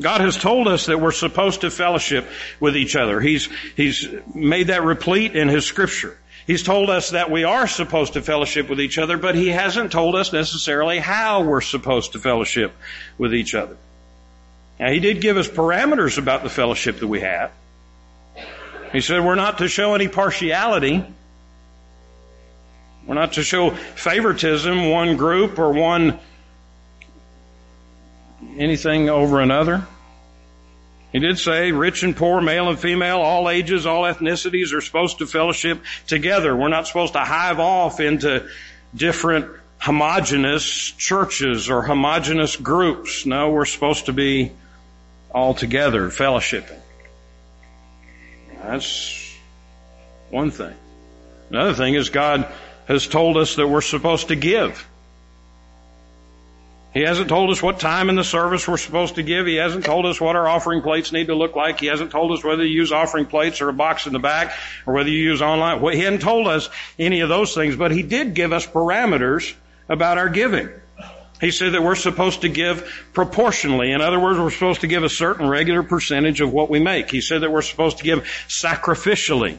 God 0.00 0.20
has 0.20 0.36
told 0.36 0.66
us 0.66 0.86
that 0.86 1.00
we're 1.00 1.12
supposed 1.12 1.60
to 1.60 1.70
fellowship 1.70 2.26
with 2.58 2.76
each 2.76 2.96
other. 2.96 3.20
He's, 3.20 3.48
He's 3.76 4.08
made 4.34 4.68
that 4.68 4.82
replete 4.82 5.36
in 5.36 5.48
His 5.48 5.64
scripture. 5.64 6.18
He's 6.46 6.62
told 6.62 6.90
us 6.90 7.10
that 7.10 7.30
we 7.30 7.44
are 7.44 7.66
supposed 7.66 8.14
to 8.14 8.22
fellowship 8.22 8.68
with 8.68 8.80
each 8.80 8.98
other, 8.98 9.16
but 9.16 9.34
He 9.34 9.48
hasn't 9.48 9.92
told 9.92 10.16
us 10.16 10.32
necessarily 10.32 10.98
how 10.98 11.42
we're 11.42 11.60
supposed 11.60 12.12
to 12.12 12.18
fellowship 12.18 12.74
with 13.18 13.34
each 13.34 13.54
other. 13.54 13.76
Now, 14.80 14.90
He 14.90 14.98
did 14.98 15.20
give 15.20 15.36
us 15.36 15.48
parameters 15.48 16.18
about 16.18 16.42
the 16.42 16.50
fellowship 16.50 16.98
that 16.98 17.08
we 17.08 17.20
have. 17.20 17.52
He 18.92 19.00
said 19.00 19.24
we're 19.24 19.34
not 19.34 19.58
to 19.58 19.68
show 19.68 19.94
any 19.94 20.08
partiality. 20.08 21.04
We're 23.06 23.14
not 23.14 23.34
to 23.34 23.42
show 23.42 23.70
favoritism, 23.70 24.90
one 24.90 25.16
group 25.16 25.58
or 25.58 25.72
one 25.72 26.18
anything 28.56 29.08
over 29.08 29.40
another. 29.40 29.86
He 31.12 31.20
did 31.20 31.38
say 31.38 31.70
rich 31.70 32.02
and 32.02 32.16
poor, 32.16 32.40
male 32.40 32.68
and 32.68 32.78
female, 32.78 33.18
all 33.18 33.48
ages, 33.48 33.86
all 33.86 34.02
ethnicities 34.02 34.72
are 34.72 34.80
supposed 34.80 35.18
to 35.18 35.26
fellowship 35.26 35.80
together. 36.08 36.56
We're 36.56 36.68
not 36.68 36.88
supposed 36.88 37.12
to 37.12 37.20
hive 37.20 37.60
off 37.60 38.00
into 38.00 38.48
different 38.94 39.46
homogenous 39.78 40.90
churches 40.92 41.70
or 41.70 41.82
homogenous 41.82 42.56
groups. 42.56 43.26
No, 43.26 43.50
we're 43.50 43.64
supposed 43.64 44.06
to 44.06 44.12
be 44.12 44.50
all 45.30 45.54
together, 45.54 46.08
fellowshipping. 46.08 46.80
That's 48.62 49.36
one 50.30 50.50
thing. 50.50 50.74
Another 51.50 51.74
thing 51.74 51.94
is 51.94 52.08
God 52.08 52.50
has 52.86 53.06
told 53.06 53.36
us 53.36 53.56
that 53.56 53.68
we're 53.68 53.82
supposed 53.82 54.28
to 54.28 54.36
give. 54.36 54.84
He 56.94 57.00
hasn't 57.00 57.28
told 57.28 57.50
us 57.50 57.60
what 57.60 57.80
time 57.80 58.08
in 58.08 58.14
the 58.14 58.22
service 58.22 58.68
we're 58.68 58.76
supposed 58.76 59.16
to 59.16 59.24
give. 59.24 59.46
He 59.46 59.56
hasn't 59.56 59.84
told 59.84 60.06
us 60.06 60.20
what 60.20 60.36
our 60.36 60.46
offering 60.46 60.80
plates 60.80 61.10
need 61.10 61.26
to 61.26 61.34
look 61.34 61.56
like. 61.56 61.80
He 61.80 61.86
hasn't 61.86 62.12
told 62.12 62.30
us 62.30 62.44
whether 62.44 62.64
you 62.64 62.72
use 62.72 62.92
offering 62.92 63.26
plates 63.26 63.60
or 63.60 63.68
a 63.68 63.72
box 63.72 64.06
in 64.06 64.12
the 64.12 64.20
back 64.20 64.56
or 64.86 64.94
whether 64.94 65.10
you 65.10 65.18
use 65.18 65.42
online. 65.42 65.80
He 65.92 65.98
hadn't 65.98 66.20
told 66.20 66.46
us 66.46 66.70
any 66.96 67.20
of 67.20 67.28
those 67.28 67.52
things, 67.52 67.74
but 67.74 67.90
he 67.90 68.04
did 68.04 68.34
give 68.34 68.52
us 68.52 68.64
parameters 68.64 69.54
about 69.88 70.18
our 70.18 70.28
giving. 70.28 70.68
He 71.40 71.50
said 71.50 71.72
that 71.72 71.82
we're 71.82 71.96
supposed 71.96 72.42
to 72.42 72.48
give 72.48 72.88
proportionally. 73.12 73.90
In 73.90 74.00
other 74.00 74.20
words, 74.20 74.38
we're 74.38 74.50
supposed 74.50 74.82
to 74.82 74.86
give 74.86 75.02
a 75.02 75.08
certain 75.08 75.48
regular 75.48 75.82
percentage 75.82 76.40
of 76.40 76.52
what 76.52 76.70
we 76.70 76.78
make. 76.78 77.10
He 77.10 77.20
said 77.20 77.42
that 77.42 77.50
we're 77.50 77.62
supposed 77.62 77.98
to 77.98 78.04
give 78.04 78.20
sacrificially. 78.48 79.58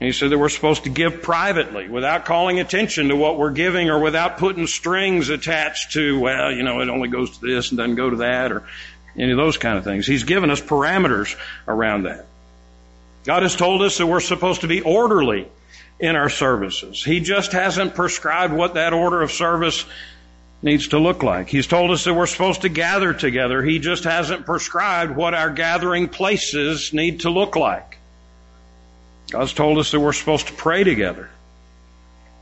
He 0.00 0.12
said 0.12 0.30
that 0.30 0.38
we're 0.38 0.48
supposed 0.48 0.84
to 0.84 0.90
give 0.90 1.22
privately 1.22 1.88
without 1.88 2.24
calling 2.24 2.60
attention 2.60 3.08
to 3.08 3.16
what 3.16 3.36
we're 3.36 3.50
giving 3.50 3.90
or 3.90 3.98
without 3.98 4.38
putting 4.38 4.68
strings 4.68 5.28
attached 5.28 5.92
to, 5.92 6.20
well, 6.20 6.52
you 6.52 6.62
know, 6.62 6.80
it 6.80 6.88
only 6.88 7.08
goes 7.08 7.36
to 7.38 7.46
this 7.46 7.70
and 7.70 7.78
doesn't 7.78 7.96
go 7.96 8.10
to 8.10 8.16
that 8.16 8.52
or 8.52 8.62
any 9.16 9.32
of 9.32 9.36
those 9.36 9.56
kind 9.56 9.76
of 9.76 9.82
things. 9.82 10.06
He's 10.06 10.22
given 10.22 10.50
us 10.50 10.60
parameters 10.60 11.36
around 11.66 12.04
that. 12.04 12.26
God 13.24 13.42
has 13.42 13.56
told 13.56 13.82
us 13.82 13.98
that 13.98 14.06
we're 14.06 14.20
supposed 14.20 14.60
to 14.60 14.68
be 14.68 14.82
orderly 14.82 15.48
in 15.98 16.14
our 16.14 16.28
services. 16.28 17.02
He 17.02 17.18
just 17.18 17.50
hasn't 17.50 17.96
prescribed 17.96 18.54
what 18.54 18.74
that 18.74 18.92
order 18.92 19.20
of 19.20 19.32
service 19.32 19.84
needs 20.62 20.88
to 20.88 20.98
look 20.98 21.24
like. 21.24 21.48
He's 21.48 21.66
told 21.66 21.90
us 21.90 22.04
that 22.04 22.14
we're 22.14 22.26
supposed 22.26 22.62
to 22.62 22.68
gather 22.68 23.12
together. 23.12 23.62
He 23.62 23.80
just 23.80 24.04
hasn't 24.04 24.46
prescribed 24.46 25.16
what 25.16 25.34
our 25.34 25.50
gathering 25.50 26.08
places 26.08 26.92
need 26.92 27.20
to 27.20 27.30
look 27.30 27.56
like. 27.56 27.97
God's 29.30 29.52
told 29.52 29.78
us 29.78 29.90
that 29.90 30.00
we're 30.00 30.12
supposed 30.12 30.48
to 30.48 30.52
pray 30.54 30.84
together. 30.84 31.28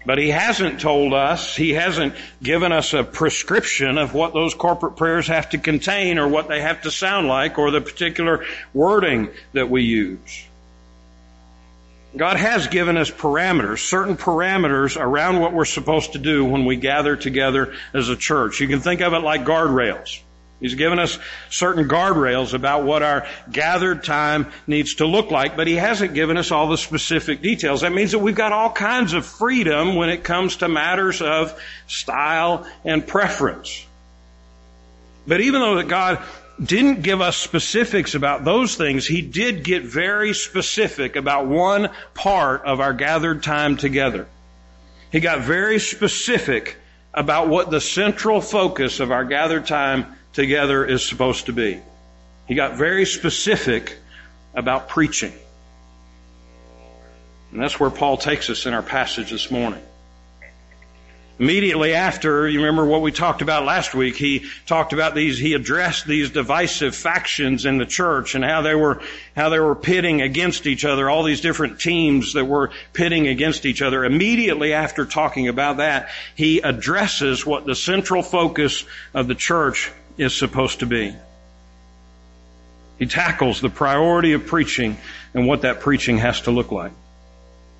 But 0.04 0.18
He 0.18 0.30
hasn't 0.30 0.80
told 0.80 1.12
us, 1.12 1.56
He 1.56 1.72
hasn't 1.72 2.14
given 2.40 2.70
us 2.70 2.94
a 2.94 3.02
prescription 3.02 3.98
of 3.98 4.14
what 4.14 4.32
those 4.32 4.54
corporate 4.54 4.96
prayers 4.96 5.26
have 5.26 5.50
to 5.50 5.58
contain 5.58 6.18
or 6.18 6.28
what 6.28 6.48
they 6.48 6.60
have 6.60 6.82
to 6.82 6.92
sound 6.92 7.26
like 7.26 7.58
or 7.58 7.72
the 7.72 7.80
particular 7.80 8.44
wording 8.72 9.30
that 9.52 9.68
we 9.68 9.82
use. 9.82 10.46
God 12.16 12.36
has 12.36 12.68
given 12.68 12.96
us 12.96 13.10
parameters, 13.10 13.80
certain 13.80 14.16
parameters 14.16 14.98
around 14.98 15.40
what 15.40 15.52
we're 15.52 15.66
supposed 15.66 16.12
to 16.12 16.18
do 16.18 16.44
when 16.44 16.64
we 16.64 16.76
gather 16.76 17.16
together 17.16 17.74
as 17.92 18.08
a 18.08 18.16
church. 18.16 18.60
You 18.60 18.68
can 18.68 18.80
think 18.80 19.00
of 19.02 19.12
it 19.12 19.18
like 19.18 19.44
guardrails. 19.44 20.20
He's 20.60 20.74
given 20.74 20.98
us 20.98 21.18
certain 21.50 21.86
guardrails 21.86 22.54
about 22.54 22.84
what 22.84 23.02
our 23.02 23.26
gathered 23.52 24.04
time 24.04 24.50
needs 24.66 24.94
to 24.96 25.06
look 25.06 25.30
like, 25.30 25.54
but 25.56 25.66
he 25.66 25.74
hasn't 25.74 26.14
given 26.14 26.38
us 26.38 26.50
all 26.50 26.68
the 26.68 26.78
specific 26.78 27.42
details. 27.42 27.82
That 27.82 27.92
means 27.92 28.12
that 28.12 28.20
we've 28.20 28.34
got 28.34 28.52
all 28.52 28.70
kinds 28.70 29.12
of 29.12 29.26
freedom 29.26 29.96
when 29.96 30.08
it 30.08 30.24
comes 30.24 30.56
to 30.56 30.68
matters 30.68 31.20
of 31.20 31.60
style 31.86 32.66
and 32.84 33.06
preference. 33.06 33.84
But 35.26 35.42
even 35.42 35.60
though 35.60 35.74
that 35.74 35.88
God 35.88 36.22
didn't 36.62 37.02
give 37.02 37.20
us 37.20 37.36
specifics 37.36 38.14
about 38.14 38.44
those 38.44 38.76
things, 38.76 39.06
he 39.06 39.20
did 39.20 39.62
get 39.62 39.82
very 39.82 40.32
specific 40.32 41.16
about 41.16 41.46
one 41.46 41.90
part 42.14 42.64
of 42.64 42.80
our 42.80 42.94
gathered 42.94 43.42
time 43.42 43.76
together. 43.76 44.26
He 45.12 45.20
got 45.20 45.40
very 45.40 45.78
specific 45.78 46.76
about 47.12 47.48
what 47.48 47.70
the 47.70 47.80
central 47.80 48.40
focus 48.40 49.00
of 49.00 49.10
our 49.10 49.24
gathered 49.24 49.66
time 49.66 50.16
together 50.36 50.84
is 50.84 51.06
supposed 51.06 51.46
to 51.46 51.52
be. 51.52 51.80
He 52.46 52.54
got 52.54 52.76
very 52.76 53.06
specific 53.06 53.96
about 54.54 54.88
preaching. 54.88 55.32
And 57.50 57.60
that's 57.60 57.80
where 57.80 57.90
Paul 57.90 58.18
takes 58.18 58.48
us 58.50 58.66
in 58.66 58.74
our 58.74 58.82
passage 58.82 59.30
this 59.30 59.50
morning. 59.50 59.82
Immediately 61.38 61.92
after, 61.92 62.48
you 62.48 62.60
remember 62.60 62.86
what 62.86 63.02
we 63.02 63.12
talked 63.12 63.42
about 63.42 63.66
last 63.66 63.94
week, 63.94 64.16
he 64.16 64.46
talked 64.64 64.94
about 64.94 65.14
these, 65.14 65.38
he 65.38 65.52
addressed 65.52 66.06
these 66.06 66.30
divisive 66.30 66.94
factions 66.94 67.66
in 67.66 67.76
the 67.76 67.84
church 67.84 68.34
and 68.34 68.42
how 68.42 68.62
they 68.62 68.74
were, 68.74 69.02
how 69.34 69.50
they 69.50 69.58
were 69.58 69.74
pitting 69.74 70.22
against 70.22 70.66
each 70.66 70.86
other, 70.86 71.10
all 71.10 71.22
these 71.22 71.42
different 71.42 71.78
teams 71.78 72.32
that 72.34 72.46
were 72.46 72.70
pitting 72.94 73.28
against 73.28 73.66
each 73.66 73.82
other. 73.82 74.04
Immediately 74.04 74.72
after 74.72 75.04
talking 75.04 75.48
about 75.48 75.76
that, 75.76 76.08
he 76.34 76.60
addresses 76.60 77.44
what 77.44 77.66
the 77.66 77.74
central 77.74 78.22
focus 78.22 78.86
of 79.12 79.28
the 79.28 79.34
church 79.34 79.92
is 80.18 80.34
supposed 80.34 80.80
to 80.80 80.86
be. 80.86 81.14
He 82.98 83.06
tackles 83.06 83.60
the 83.60 83.68
priority 83.68 84.32
of 84.32 84.46
preaching 84.46 84.96
and 85.34 85.46
what 85.46 85.62
that 85.62 85.80
preaching 85.80 86.18
has 86.18 86.42
to 86.42 86.50
look 86.50 86.72
like. 86.72 86.92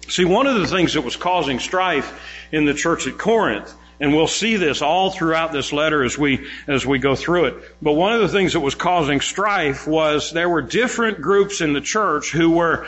See, 0.09 0.25
one 0.25 0.47
of 0.47 0.55
the 0.55 0.67
things 0.67 0.95
that 0.95 1.01
was 1.01 1.17
causing 1.17 1.59
strife 1.59 2.21
in 2.53 2.65
the 2.65 2.75
church 2.75 3.07
at 3.07 3.19
Corinth, 3.19 3.73
and 3.99 4.15
we'll 4.15 4.29
see 4.29 4.57
this 4.57 4.83
all 4.83 5.11
throughout 5.11 5.53
this 5.53 5.73
letter 5.73 6.05
as 6.05 6.19
we, 6.19 6.47
as 6.69 6.85
we 6.85 6.99
go 6.99 7.17
through 7.17 7.47
it, 7.47 7.55
but 7.83 7.95
one 7.95 8.13
of 8.13 8.21
the 8.21 8.29
things 8.29 8.53
that 8.53 8.61
was 8.61 8.75
causing 8.75 9.21
strife 9.21 9.87
was 9.87 10.31
there 10.33 10.49
were 10.49 10.63
different 10.63 11.21
groups 11.21 11.61
in 11.61 11.73
the 11.73 11.81
church 11.81 12.31
who 12.31 12.51
were 12.51 12.87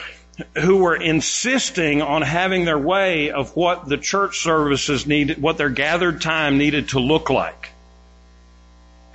who 0.57 0.76
were 0.76 0.95
insisting 0.95 2.00
on 2.00 2.23
having 2.23 2.64
their 2.64 2.78
way 2.78 3.33
of 3.33 3.57
what 3.57 3.88
the 3.88 3.99
church 3.99 4.38
services 4.38 5.05
needed, 5.05 5.43
what 5.43 5.59
their 5.59 5.69
gathered 5.69 6.21
time 6.21 6.59
needed 6.59 6.90
to 6.90 7.00
look 7.00 7.28
like 7.28 7.68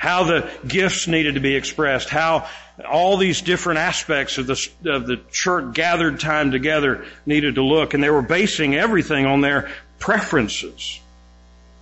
how 0.04 0.26
the 0.26 0.52
gifts 0.68 1.08
needed 1.08 1.36
to 1.36 1.40
be 1.40 1.56
expressed, 1.56 2.10
how 2.10 2.46
all 2.86 3.16
these 3.16 3.40
different 3.40 3.80
aspects 3.80 4.38
of 4.38 4.46
the, 4.48 4.70
of 4.88 5.08
the 5.08 5.16
church 5.32 5.74
gathered 5.74 6.20
time 6.20 6.52
together 6.52 7.06
needed 7.26 7.56
to 7.56 7.64
look. 7.64 7.94
And 7.94 8.04
they 8.04 8.10
were 8.10 8.22
basing 8.22 8.76
everything 8.76 9.26
on 9.26 9.40
their 9.40 9.72
preferences. 10.00 11.00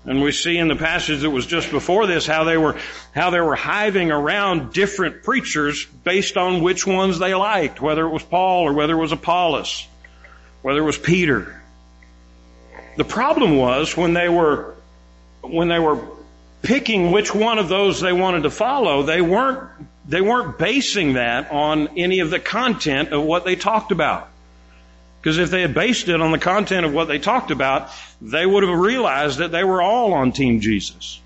And 0.06 0.22
we 0.22 0.34
see 0.34 0.56
in 0.56 0.68
the 0.68 0.76
passage 0.76 1.22
that 1.22 1.32
was 1.32 1.48
just 1.48 1.72
before 1.72 2.06
this 2.06 2.28
how 2.28 2.44
they 2.44 2.58
were, 2.58 2.78
how 3.16 3.32
they 3.32 3.42
were 3.42 3.56
hiving 3.56 4.12
around 4.12 4.72
different 4.72 5.24
preachers 5.24 5.84
based 6.04 6.38
on 6.38 6.62
which 6.62 6.86
ones 6.86 7.18
they 7.18 7.34
liked, 7.34 7.82
whether 7.82 8.06
it 8.06 8.12
was 8.12 8.22
Paul 8.22 8.68
or 8.68 8.74
whether 8.74 8.94
it 8.94 9.02
was 9.02 9.12
Apollos, 9.12 9.88
whether 10.62 10.82
it 10.82 10.86
was 10.86 11.00
Peter. 11.00 11.60
The 12.98 13.04
problem 13.04 13.58
was 13.58 13.98
when 13.98 14.14
they 14.14 14.30
were, 14.30 14.76
when 15.42 15.70
they 15.70 15.80
were 15.80 15.96
picking 16.62 17.12
which 17.12 17.34
one 17.34 17.58
of 17.58 17.70
those 17.70 18.02
they 18.02 18.14
wanted 18.14 18.44
to 18.44 18.52
follow, 18.52 19.04
they 19.04 19.22
weren't, 19.22 19.70
they 20.08 20.22
weren't 20.22 20.58
basing 20.58 21.14
that 21.14 21.52
on 21.52 21.98
any 21.98 22.20
of 22.20 22.30
the 22.30 22.40
content 22.40 23.14
of 23.14 23.24
what 23.24 23.46
they 23.46 23.56
talked 23.56 23.92
about. 23.92 24.30
Because 25.22 25.38
if 25.38 25.52
they 25.52 25.62
had 25.62 25.74
based 25.74 26.10
it 26.10 26.20
on 26.20 26.32
the 26.32 26.40
content 26.40 26.86
of 26.86 26.94
what 26.94 27.08
they 27.08 27.20
talked 27.20 27.52
about, 27.52 27.90
they 28.22 28.46
would 28.46 28.64
have 28.64 28.78
realized 28.78 29.38
that 29.38 29.52
they 29.52 29.64
were 29.64 29.82
all 29.82 30.14
on 30.14 30.32
Team 30.32 30.60
Jesus. 30.60 31.20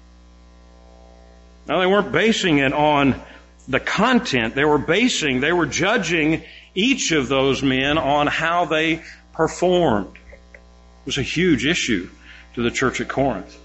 Now 1.68 1.80
they 1.80 1.88
weren't 1.88 2.12
basing 2.12 2.60
it 2.60 2.74
on 2.74 3.22
the 3.68 3.80
content. 3.80 4.54
They 4.54 4.65
were 4.65 4.77
basing, 4.77 5.39
they 5.39 5.54
were 5.54 5.65
judging 5.65 6.44
each 6.75 7.12
of 7.12 7.30
those 7.30 7.63
men 7.63 7.98
on 7.98 8.27
how 8.27 8.65
they 8.65 9.01
performed. 9.34 10.15
It 10.54 11.06
was 11.06 11.18
a 11.18 11.24
huge 11.24 11.65
issue 11.65 12.10
to 12.56 12.63
the 12.63 12.72
church 12.72 13.00
at 13.00 13.08
Corinth. 13.08 13.58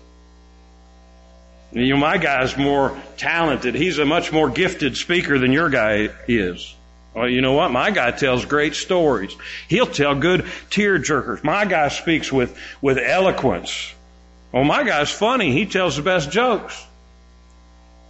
You 1.72 1.90
know, 1.90 2.00
my 2.00 2.18
guy's 2.18 2.56
more 2.56 3.00
talented. 3.16 3.74
He's 3.74 3.98
a 3.98 4.04
much 4.04 4.32
more 4.32 4.50
gifted 4.50 4.96
speaker 4.96 5.38
than 5.38 5.52
your 5.52 5.70
guy 5.70 6.08
is. 6.26 6.74
Well, 7.14 7.28
you 7.28 7.40
know 7.42 7.52
what? 7.52 7.70
My 7.70 7.90
guy 7.90 8.10
tells 8.12 8.44
great 8.44 8.74
stories. 8.74 9.36
He'll 9.68 9.86
tell 9.86 10.14
good 10.14 10.46
tear 10.70 10.98
jerkers. 10.98 11.42
My 11.44 11.64
guy 11.64 11.88
speaks 11.88 12.32
with, 12.32 12.56
with 12.80 12.98
eloquence. 12.98 13.92
Well, 14.52 14.64
my 14.64 14.84
guy's 14.84 15.10
funny. 15.10 15.52
He 15.52 15.66
tells 15.66 15.96
the 15.96 16.02
best 16.02 16.30
jokes. 16.30 16.86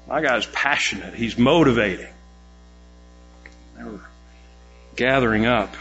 My 0.08 0.22
guy's 0.22 0.46
passionate. 0.46 1.14
He's 1.14 1.38
motivating. 1.38 2.12
They 3.76 3.84
were 3.84 4.00
gathering 4.96 5.46
up 5.46 5.74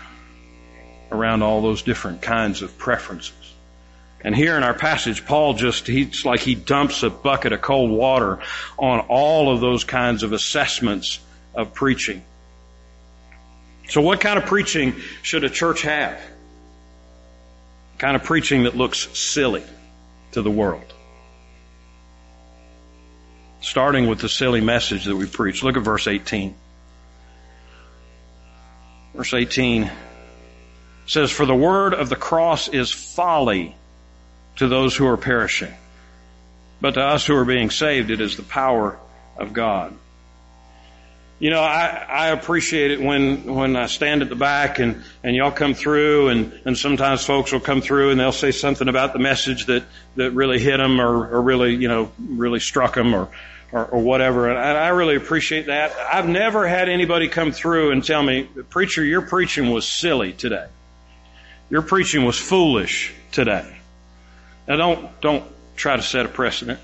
around 1.11 1.43
all 1.43 1.61
those 1.61 1.81
different 1.81 2.21
kinds 2.21 2.61
of 2.61 2.77
preferences. 2.77 3.33
And 4.21 4.35
here 4.35 4.57
in 4.57 4.63
our 4.63 4.73
passage, 4.73 5.25
Paul 5.25 5.53
just, 5.53 5.87
he's 5.87 6.25
like 6.25 6.41
he 6.41 6.55
dumps 6.55 7.03
a 7.03 7.09
bucket 7.09 7.53
of 7.53 7.61
cold 7.61 7.89
water 7.89 8.39
on 8.77 8.99
all 9.01 9.53
of 9.53 9.61
those 9.61 9.83
kinds 9.85 10.23
of 10.23 10.33
assessments 10.33 11.19
of 11.55 11.73
preaching. 11.73 12.23
So 13.87 14.01
what 14.01 14.19
kind 14.19 14.37
of 14.37 14.45
preaching 14.45 14.95
should 15.23 15.43
a 15.43 15.49
church 15.49 15.83
have? 15.83 16.21
Kind 17.97 18.15
of 18.15 18.23
preaching 18.23 18.63
that 18.63 18.75
looks 18.75 19.07
silly 19.17 19.63
to 20.33 20.41
the 20.41 20.51
world. 20.51 20.93
Starting 23.61 24.07
with 24.07 24.19
the 24.19 24.29
silly 24.29 24.61
message 24.61 25.05
that 25.05 25.15
we 25.15 25.25
preach. 25.27 25.63
Look 25.63 25.75
at 25.77 25.83
verse 25.83 26.07
18. 26.07 26.55
Verse 29.15 29.33
18 29.33 29.91
says, 31.07 31.31
For 31.31 31.45
the 31.45 31.55
word 31.55 31.93
of 31.93 32.09
the 32.09 32.15
cross 32.15 32.67
is 32.67 32.91
folly 32.91 33.75
to 34.59 34.67
those 34.67 34.95
who 34.95 35.07
are 35.07 35.17
perishing. 35.17 35.73
But 36.79 36.93
to 36.93 37.01
us 37.01 37.25
who 37.25 37.35
are 37.35 37.45
being 37.45 37.69
saved, 37.71 38.11
it 38.11 38.21
is 38.21 38.37
the 38.37 38.43
power 38.43 38.97
of 39.37 39.51
God. 39.51 39.93
you 41.39 41.49
know, 41.49 41.61
I, 41.61 42.05
I 42.09 42.27
appreciate 42.29 42.91
it 42.91 43.01
when, 43.01 43.55
when 43.55 43.77
I 43.77 43.85
stand 43.87 44.21
at 44.21 44.27
the 44.27 44.35
back 44.35 44.79
and, 44.79 45.01
and 45.23 45.35
y'all 45.35 45.51
come 45.51 45.73
through 45.73 46.27
and, 46.27 46.59
and 46.65 46.77
sometimes 46.77 47.25
folks 47.25 47.53
will 47.53 47.61
come 47.61 47.79
through 47.81 48.11
and 48.11 48.19
they'll 48.19 48.33
say 48.33 48.51
something 48.51 48.89
about 48.89 49.13
the 49.13 49.19
message 49.19 49.65
that, 49.67 49.83
that 50.17 50.31
really 50.31 50.59
hit 50.59 50.77
them 50.77 50.99
or, 50.99 51.29
or 51.29 51.41
really, 51.41 51.75
you 51.75 51.87
know, 51.87 52.11
really 52.19 52.59
struck 52.59 52.95
them 52.95 53.13
or, 53.15 53.29
or, 53.71 53.85
or 53.85 54.01
whatever. 54.01 54.49
And 54.49 54.59
I 54.59 54.89
really 54.89 55.15
appreciate 55.15 55.67
that. 55.67 55.95
I've 56.13 56.27
never 56.27 56.67
had 56.67 56.89
anybody 56.89 57.29
come 57.29 57.53
through 57.53 57.91
and 57.91 58.03
tell 58.03 58.21
me, 58.21 58.43
preacher, 58.69 59.03
your 59.03 59.21
preaching 59.21 59.71
was 59.71 59.87
silly 59.87 60.33
today. 60.33 60.67
Your 61.69 61.83
preaching 61.83 62.25
was 62.25 62.37
foolish 62.37 63.13
today. 63.31 63.78
Now 64.69 64.75
don't, 64.77 65.21
don't 65.21 65.43
try 65.75 65.95
to 65.97 66.03
set 66.03 66.25
a 66.27 66.29
precedent 66.29 66.79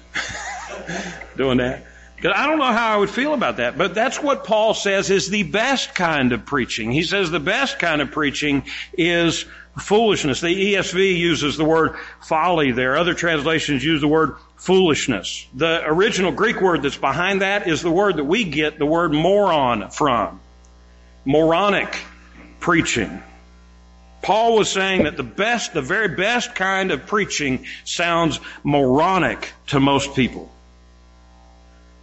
doing 1.38 1.60
that. 1.60 1.86
Because 2.16 2.34
I 2.36 2.48
don't 2.48 2.58
know 2.58 2.66
how 2.66 2.96
I 2.96 2.98
would 2.98 3.10
feel 3.10 3.34
about 3.34 3.58
that, 3.58 3.78
but 3.78 3.94
that's 3.94 4.22
what 4.22 4.46
Paul 4.46 4.74
says 4.74 5.12
is 5.12 5.30
the 5.30 5.44
best 5.44 5.94
kind 5.94 6.32
of 6.32 6.46
preaching. 6.46 6.92
He 6.92 7.04
says 7.04 7.30
the 7.30 7.40
best 7.40 7.78
kind 7.78 8.02
of 8.02 8.10
preaching 8.10 8.64
is 8.98 9.46
foolishness. 9.78 10.42
The 10.42 10.74
ESV 10.74 11.18
uses 11.18 11.58
the 11.58 11.66
word 11.66 11.96
folly 12.22 12.72
there. 12.72 12.98
Other 12.98 13.14
translations 13.14 13.84
use 13.84 14.02
the 14.02 14.08
word 14.08 14.38
foolishness. 14.56 15.46
The 15.54 15.84
original 15.86 16.32
Greek 16.32 16.62
word 16.62 16.82
that's 16.82 16.98
behind 16.98 17.42
that 17.42 17.68
is 17.68 17.82
the 17.82 17.92
word 17.92 18.16
that 18.18 18.24
we 18.24 18.46
get 18.46 18.80
the 18.80 18.86
word 18.86 19.14
moron 19.14 19.92
from. 19.92 20.40
Moronic 21.26 21.96
preaching. 22.60 23.22
Paul 24.26 24.56
was 24.56 24.72
saying 24.72 25.04
that 25.04 25.18
the 25.18 25.24
best, 25.24 25.76
the 25.76 25.84
very 25.84 26.08
best 26.08 26.56
kind 26.56 26.90
of 26.90 27.06
preaching 27.06 27.68
sounds 27.84 28.40
moronic 28.64 29.54
to 29.68 29.80
most 29.80 30.16
people. 30.16 30.52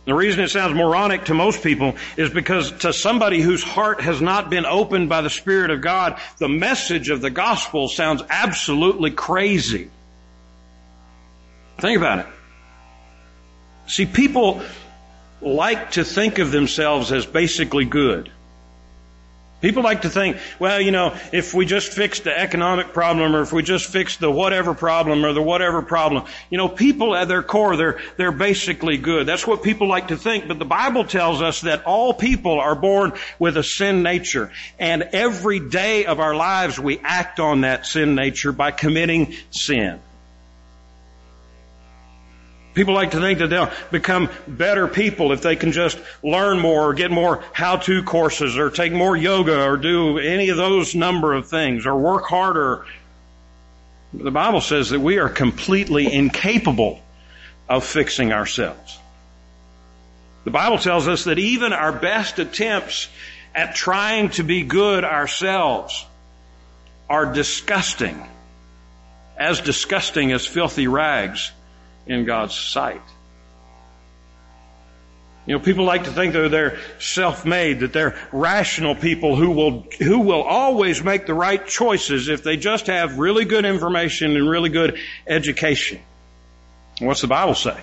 The 0.05 0.15
reason 0.15 0.45
it 0.45 0.51
sounds 0.51 0.73
moronic 0.73 1.25
to 1.25 1.35
most 1.35 1.65
people 1.65 1.97
is 2.17 2.31
because 2.31 2.71
to 2.83 2.93
somebody 2.93 3.41
whose 3.41 3.65
heart 3.65 4.03
has 4.03 4.21
not 4.21 4.51
been 4.51 4.67
opened 4.67 5.09
by 5.09 5.23
the 5.23 5.31
Spirit 5.31 5.73
of 5.73 5.81
God, 5.81 6.21
the 6.39 6.49
message 6.49 7.11
of 7.11 7.23
the 7.23 7.31
gospel 7.31 7.89
sounds 7.89 8.23
absolutely 8.31 9.11
crazy. 9.11 9.91
Think 11.79 11.99
about 11.99 12.21
it. 12.21 12.27
See, 13.89 14.07
people 14.07 14.63
like 15.41 15.91
to 15.93 16.05
think 16.05 16.39
of 16.39 16.53
themselves 16.53 17.11
as 17.11 17.27
basically 17.27 17.85
good. 17.85 18.31
People 19.63 19.85
like 19.85 20.03
to 20.03 20.11
think, 20.11 20.39
well, 20.59 20.81
you 20.81 20.91
know, 20.91 21.17
if 21.31 21.55
we 21.55 21.65
just 21.67 21.93
fix 21.93 22.19
the 22.21 22.37
economic 22.37 22.93
problem 22.93 23.35
or 23.35 23.43
if 23.43 23.53
we 23.53 23.63
just 23.63 23.87
fix 23.87 24.17
the 24.17 24.31
whatever 24.31 24.75
problem 24.75 25.25
or 25.25 25.33
the 25.33 25.41
whatever 25.41 25.83
problem, 25.83 26.25
you 26.51 26.59
know, 26.59 26.69
people 26.69 27.15
at 27.15 27.29
their 27.29 27.45
core, 27.45 27.77
they're, 27.77 28.01
they're 28.17 28.33
basically 28.33 28.99
good. 28.99 29.25
That's 29.25 29.47
what 29.47 29.63
people 29.63 29.87
like 29.87 30.09
to 30.09 30.17
think. 30.17 30.49
But 30.49 30.59
the 30.59 30.65
Bible 30.65 31.05
tells 31.05 31.41
us 31.41 31.61
that 31.61 31.85
all 31.85 32.13
people 32.13 32.59
are 32.59 32.75
born 32.75 33.13
with 33.39 33.57
a 33.57 33.63
sin 33.63 34.03
nature. 34.03 34.51
And 34.81 35.05
every 35.13 35.61
day 35.61 36.07
of 36.07 36.19
our 36.19 36.35
lives 36.35 36.81
we 36.81 36.99
act 36.99 37.39
on 37.39 37.61
that 37.61 37.87
sin 37.87 38.17
nature 38.17 38.51
by 38.51 38.73
committing 38.73 39.35
sin. 39.53 40.01
People 42.75 42.95
like 42.95 43.11
to 43.11 43.21
think 43.21 43.39
that 43.41 43.49
they'll 43.49 43.71
become 43.91 44.31
better 44.49 44.89
people 44.89 45.33
if 45.33 45.43
they 45.43 45.57
can 45.57 45.73
just 45.73 45.99
learn 46.23 46.59
more 46.59 46.89
or 46.89 46.95
get 46.95 47.11
more 47.11 47.45
how-to 47.53 48.03
courses 48.03 48.57
or 48.57 48.71
take 48.71 48.93
more 48.93 49.15
yoga 49.17 49.65
or 49.65 49.77
do 49.77 50.19
any 50.19 50.49
of 50.49 50.57
those 50.57 50.95
number 50.95 51.35
of 51.35 51.49
things 51.49 51.85
or 51.85 51.95
work 51.97 52.25
harder. 52.25 52.87
The 54.15 54.31
Bible 54.31 54.63
says 54.63 54.91
that 54.91 55.01
we 55.01 55.19
are 55.19 55.29
completely 55.29 56.11
incapable 56.11 57.01
of 57.69 57.85
fixing 57.85 58.33
ourselves. 58.33 58.99
The 60.45 60.51
Bible 60.51 60.79
tells 60.79 61.09
us 61.09 61.25
that 61.25 61.39
even 61.39 61.73
our 61.73 61.93
best 61.93 62.39
attempts 62.39 63.09
at 63.55 63.75
trying 63.75 64.31
to 64.31 64.43
be 64.43 64.63
good 64.63 65.05
ourselves 65.05 66.07
are 67.09 67.33
disgusting. 67.33 68.27
As 69.37 69.61
disgusting 69.61 70.33
as 70.33 70.47
filthy 70.47 70.87
rags 70.87 71.53
in 72.07 72.25
God's 72.25 72.55
sight. 72.55 73.03
You 75.45 75.57
know, 75.57 75.65
people 75.65 75.85
like 75.85 76.05
to 76.05 76.13
think 76.13 76.35
that 76.35 76.51
they're 76.53 76.79
self-made, 77.01 77.81
that 77.81 77.93
they're 77.93 78.17
rational 78.31 78.95
people 78.95 79.35
who 79.35 79.51
will, 79.51 79.87
who 79.99 80.21
will 80.21 80.43
always 80.43 81.03
make 81.03 81.27
the 81.27 81.35
right 81.35 81.67
choices 81.67 82.29
if 82.29 82.45
they 82.45 82.57
just 82.57 82.87
have 82.87 83.19
really 83.19 83.45
good 83.45 83.65
information 83.65 84.37
and 84.37 84.49
really 84.49 84.69
good 84.69 84.99
education. 85.27 86.01
What's 87.01 87.23
the 87.23 87.27
Bible 87.27 87.57
say? 87.57 87.77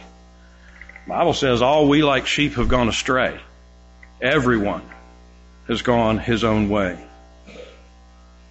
The 1.05 1.09
Bible 1.09 1.33
says 1.33 1.61
all 1.61 1.89
we 1.89 2.01
like 2.01 2.27
sheep 2.27 2.53
have 2.53 2.69
gone 2.69 2.87
astray. 2.87 3.37
Everyone 4.21 4.83
has 5.67 5.81
gone 5.81 6.17
his 6.17 6.45
own 6.45 6.69
way. 6.69 6.97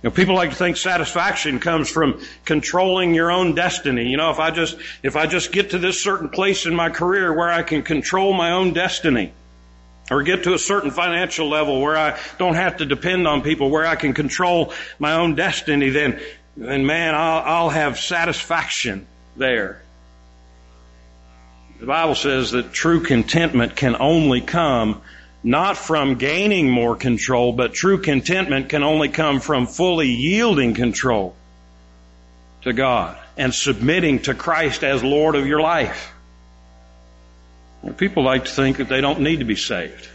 You 0.02 0.10
know, 0.10 0.14
people 0.14 0.36
like 0.36 0.50
to 0.50 0.56
think 0.56 0.76
satisfaction 0.76 1.58
comes 1.58 1.90
from 1.90 2.20
controlling 2.44 3.14
your 3.14 3.32
own 3.32 3.56
destiny. 3.56 4.08
You 4.08 4.16
know, 4.16 4.30
if 4.30 4.38
I 4.38 4.52
just, 4.52 4.76
if 5.02 5.16
I 5.16 5.26
just 5.26 5.50
get 5.50 5.70
to 5.70 5.78
this 5.78 6.00
certain 6.00 6.28
place 6.28 6.66
in 6.66 6.74
my 6.74 6.88
career 6.88 7.32
where 7.32 7.50
I 7.50 7.64
can 7.64 7.82
control 7.82 8.32
my 8.32 8.52
own 8.52 8.72
destiny, 8.72 9.32
or 10.10 10.22
get 10.22 10.44
to 10.44 10.54
a 10.54 10.58
certain 10.58 10.90
financial 10.90 11.48
level 11.48 11.80
where 11.80 11.96
I 11.96 12.18
don't 12.38 12.54
have 12.54 12.78
to 12.78 12.86
depend 12.86 13.26
on 13.26 13.42
people, 13.42 13.70
where 13.70 13.86
I 13.86 13.96
can 13.96 14.14
control 14.14 14.72
my 14.98 15.14
own 15.14 15.34
destiny, 15.34 15.90
then, 15.90 16.20
then 16.56 16.86
man, 16.86 17.14
I'll, 17.14 17.42
I'll 17.44 17.68
have 17.70 17.98
satisfaction 17.98 19.06
there. 19.36 19.82
The 21.80 21.86
Bible 21.86 22.14
says 22.14 22.52
that 22.52 22.72
true 22.72 23.02
contentment 23.02 23.76
can 23.76 23.96
only 23.96 24.40
come 24.40 25.02
not 25.42 25.76
from 25.76 26.16
gaining 26.16 26.68
more 26.70 26.96
control, 26.96 27.52
but 27.52 27.72
true 27.72 27.98
contentment 27.98 28.68
can 28.68 28.82
only 28.82 29.08
come 29.08 29.40
from 29.40 29.66
fully 29.66 30.08
yielding 30.08 30.74
control 30.74 31.34
to 32.62 32.72
God 32.72 33.16
and 33.36 33.54
submitting 33.54 34.20
to 34.20 34.34
Christ 34.34 34.82
as 34.82 35.02
Lord 35.02 35.36
of 35.36 35.46
your 35.46 35.60
life. 35.60 36.12
People 37.96 38.24
like 38.24 38.44
to 38.46 38.50
think 38.50 38.78
that 38.78 38.88
they 38.88 39.00
don't 39.00 39.20
need 39.20 39.38
to 39.38 39.44
be 39.44 39.54
saved. 39.54 40.08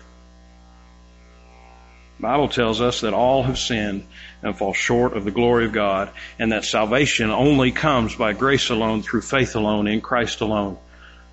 The 2.18 2.24
Bible 2.24 2.50
tells 2.50 2.82
us 2.82 3.02
that 3.02 3.14
all 3.14 3.44
have 3.44 3.58
sinned 3.58 4.06
and 4.44 4.58
fall 4.58 4.74
short 4.74 5.14
of 5.16 5.24
the 5.24 5.32
glory 5.32 5.66
of 5.66 5.72
God 5.72 6.10
and 6.38 6.52
that 6.52 6.66
salvation 6.66 7.32
only 7.32 7.72
comes 7.72 8.16
by 8.16 8.34
grace 8.34 8.70
alone, 8.70 9.02
through 9.02 9.22
faith 9.22 9.56
alone, 9.56 9.88
in 9.88 10.02
Christ 10.02 10.42
alone, 10.42 10.78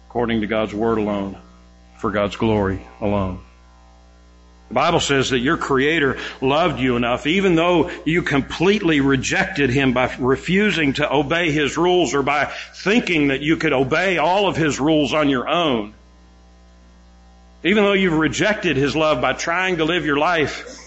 according 0.08 0.42
to 0.42 0.46
God's 0.46 0.72
word 0.72 0.98
alone, 0.98 1.36
for 1.98 2.12
God's 2.12 2.36
glory 2.36 2.86
alone. 3.00 3.40
The 4.70 4.74
Bible 4.74 5.00
says 5.00 5.30
that 5.30 5.40
your 5.40 5.56
Creator 5.56 6.18
loved 6.40 6.78
you 6.78 6.94
enough, 6.94 7.26
even 7.26 7.56
though 7.56 7.90
you 8.04 8.22
completely 8.22 9.00
rejected 9.00 9.68
Him 9.68 9.92
by 9.92 10.14
refusing 10.20 10.92
to 10.92 11.12
obey 11.12 11.50
His 11.50 11.76
rules 11.76 12.14
or 12.14 12.22
by 12.22 12.52
thinking 12.76 13.28
that 13.28 13.40
you 13.40 13.56
could 13.56 13.72
obey 13.72 14.18
all 14.18 14.46
of 14.46 14.54
His 14.54 14.78
rules 14.78 15.12
on 15.12 15.28
your 15.28 15.48
own. 15.48 15.92
Even 17.64 17.82
though 17.82 17.94
you've 17.94 18.16
rejected 18.16 18.76
His 18.76 18.94
love 18.94 19.20
by 19.20 19.32
trying 19.32 19.78
to 19.78 19.84
live 19.84 20.06
your 20.06 20.18
life 20.18 20.78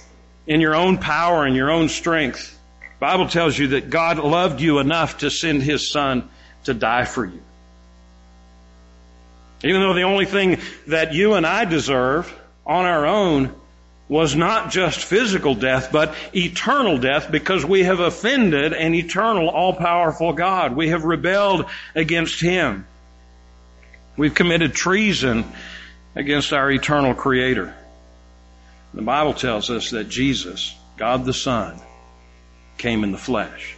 in 0.48 0.62
your 0.62 0.76
own 0.76 0.98
power 0.98 1.46
and 1.46 1.54
your 1.54 1.70
own 1.70 1.90
strength, 1.90 2.58
the 2.80 3.06
Bible 3.06 3.28
tells 3.28 3.60
you 3.60 3.68
that 3.68 3.90
God 3.90 4.18
loved 4.18 4.62
you 4.62 4.80
enough 4.80 5.18
to 5.18 5.30
send 5.30 5.62
His 5.62 5.92
Son 5.92 6.30
to 6.64 6.74
die 6.74 7.04
for 7.04 7.26
you. 7.26 7.42
Even 9.62 9.82
though 9.82 9.94
the 9.94 10.04
only 10.04 10.26
thing 10.26 10.62
that 10.88 11.14
you 11.14 11.34
and 11.34 11.46
I 11.46 11.66
deserve 11.66 12.34
on 12.66 12.86
our 12.86 13.06
own 13.06 13.54
was 14.14 14.36
not 14.36 14.70
just 14.70 15.04
physical 15.04 15.56
death, 15.56 15.92
but 15.92 16.14
eternal 16.36 17.00
death 17.00 17.32
because 17.32 17.66
we 17.66 17.82
have 17.82 18.00
offended 18.00 18.72
an 18.72 18.94
eternal, 18.94 19.50
all-powerful 19.50 20.34
God. 20.34 20.76
We 20.76 20.90
have 20.90 21.04
rebelled 21.04 21.66
against 21.96 22.40
Him. 22.40 22.86
We've 24.16 24.36
committed 24.36 24.76
treason 24.76 25.46
against 26.14 26.54
our 26.54 26.70
eternal 26.70 27.16
Creator. 27.16 27.74
The 28.94 29.02
Bible 29.02 29.34
tells 29.34 29.72
us 29.72 29.90
that 29.90 30.10
Jesus, 30.10 30.76
God 30.96 31.26
the 31.26 31.34
Son, 31.34 31.82
came 32.78 33.04
in 33.04 33.14
the 33.14 33.18
flesh 33.18 33.76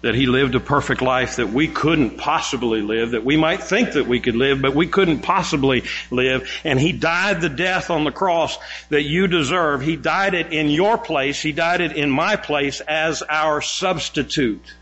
that 0.00 0.14
he 0.14 0.26
lived 0.26 0.54
a 0.54 0.60
perfect 0.60 1.02
life 1.02 1.36
that 1.36 1.48
we 1.48 1.66
couldn't 1.66 2.18
possibly 2.18 2.82
live, 2.82 3.12
that 3.12 3.24
we 3.24 3.36
might 3.36 3.62
think 3.62 3.92
that 3.92 4.06
we 4.06 4.20
could 4.20 4.36
live, 4.36 4.62
but 4.62 4.74
we 4.74 4.86
couldn't 4.86 5.20
possibly 5.20 5.82
live. 6.10 6.48
And 6.62 6.78
he 6.78 6.92
died 6.92 7.40
the 7.40 7.48
death 7.48 7.90
on 7.90 8.04
the 8.04 8.12
cross 8.12 8.56
that 8.90 9.02
you 9.02 9.26
deserve. 9.26 9.82
He 9.82 9.96
died 9.96 10.34
it 10.34 10.52
in 10.52 10.68
your 10.68 10.98
place. 10.98 11.42
He 11.42 11.52
died 11.52 11.80
it 11.80 11.96
in 11.96 12.10
my 12.10 12.36
place 12.36 12.80
as 12.80 13.22
our 13.22 13.60
substitute. 13.60 14.74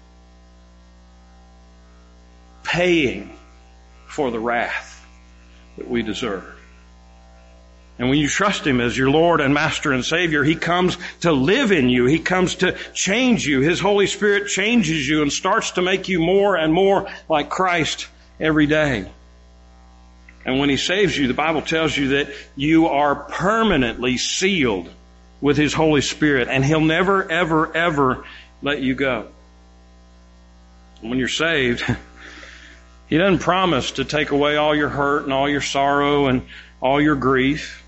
Paying 2.63 3.37
for 4.07 4.31
the 4.31 4.41
wrath 4.41 5.07
that 5.79 5.89
we 5.89 6.03
deserve. 6.03 6.56
And 7.99 8.11
when 8.11 8.19
you 8.19 8.29
trust 8.29 8.67
Him 8.67 8.81
as 8.81 8.97
your 8.97 9.11
Lord 9.11 9.41
and 9.41 9.55
Master 9.55 9.93
and 9.93 10.05
Savior, 10.05 10.45
He 10.45 10.55
comes 10.55 10.99
to 11.23 11.33
live 11.33 11.73
in 11.73 11.89
you. 11.89 12.07
He 12.07 12.19
comes 12.19 12.57
to 12.57 12.77
change 12.93 13.47
you. 13.47 13.61
His 13.61 13.81
Holy 13.81 14.07
Spirit 14.07 14.49
changes 14.49 15.09
you 15.09 15.23
and 15.23 15.33
starts 15.33 15.73
to 15.73 15.83
make 15.83 16.09
you 16.09 16.21
more 16.21 16.57
and 16.57 16.73
more 16.73 17.09
like 17.29 17.49
Christ 17.49 18.07
every 18.39 18.67
day. 18.67 19.11
And 20.45 20.59
when 20.59 20.69
He 20.69 20.77
saves 20.77 21.17
you, 21.17 21.27
the 21.27 21.35
Bible 21.35 21.63
tells 21.63 21.97
you 21.97 22.09
that 22.09 22.29
you 22.55 22.89
are 22.89 23.15
permanently 23.15 24.19
sealed 24.19 24.91
with 25.41 25.57
His 25.57 25.73
Holy 25.73 26.03
Spirit 26.03 26.49
and 26.49 26.65
He'll 26.65 26.81
never, 26.81 27.31
ever, 27.31 27.75
ever 27.75 28.25
let 28.61 28.83
you 28.83 28.95
go. 28.95 29.29
When 31.01 31.19
you're 31.19 31.29
saved, 31.29 31.83
He 33.09 33.19
doesn't 33.19 33.39
promise 33.39 33.93
to 33.93 34.05
take 34.05 34.31
away 34.33 34.57
all 34.57 34.75
your 34.75 34.89
hurt 34.89 35.25
and 35.25 35.33
all 35.33 35.49
your 35.49 35.61
sorrow 35.61 36.27
and 36.27 36.43
all 36.81 37.01
your 37.01 37.15
grief. 37.15 37.85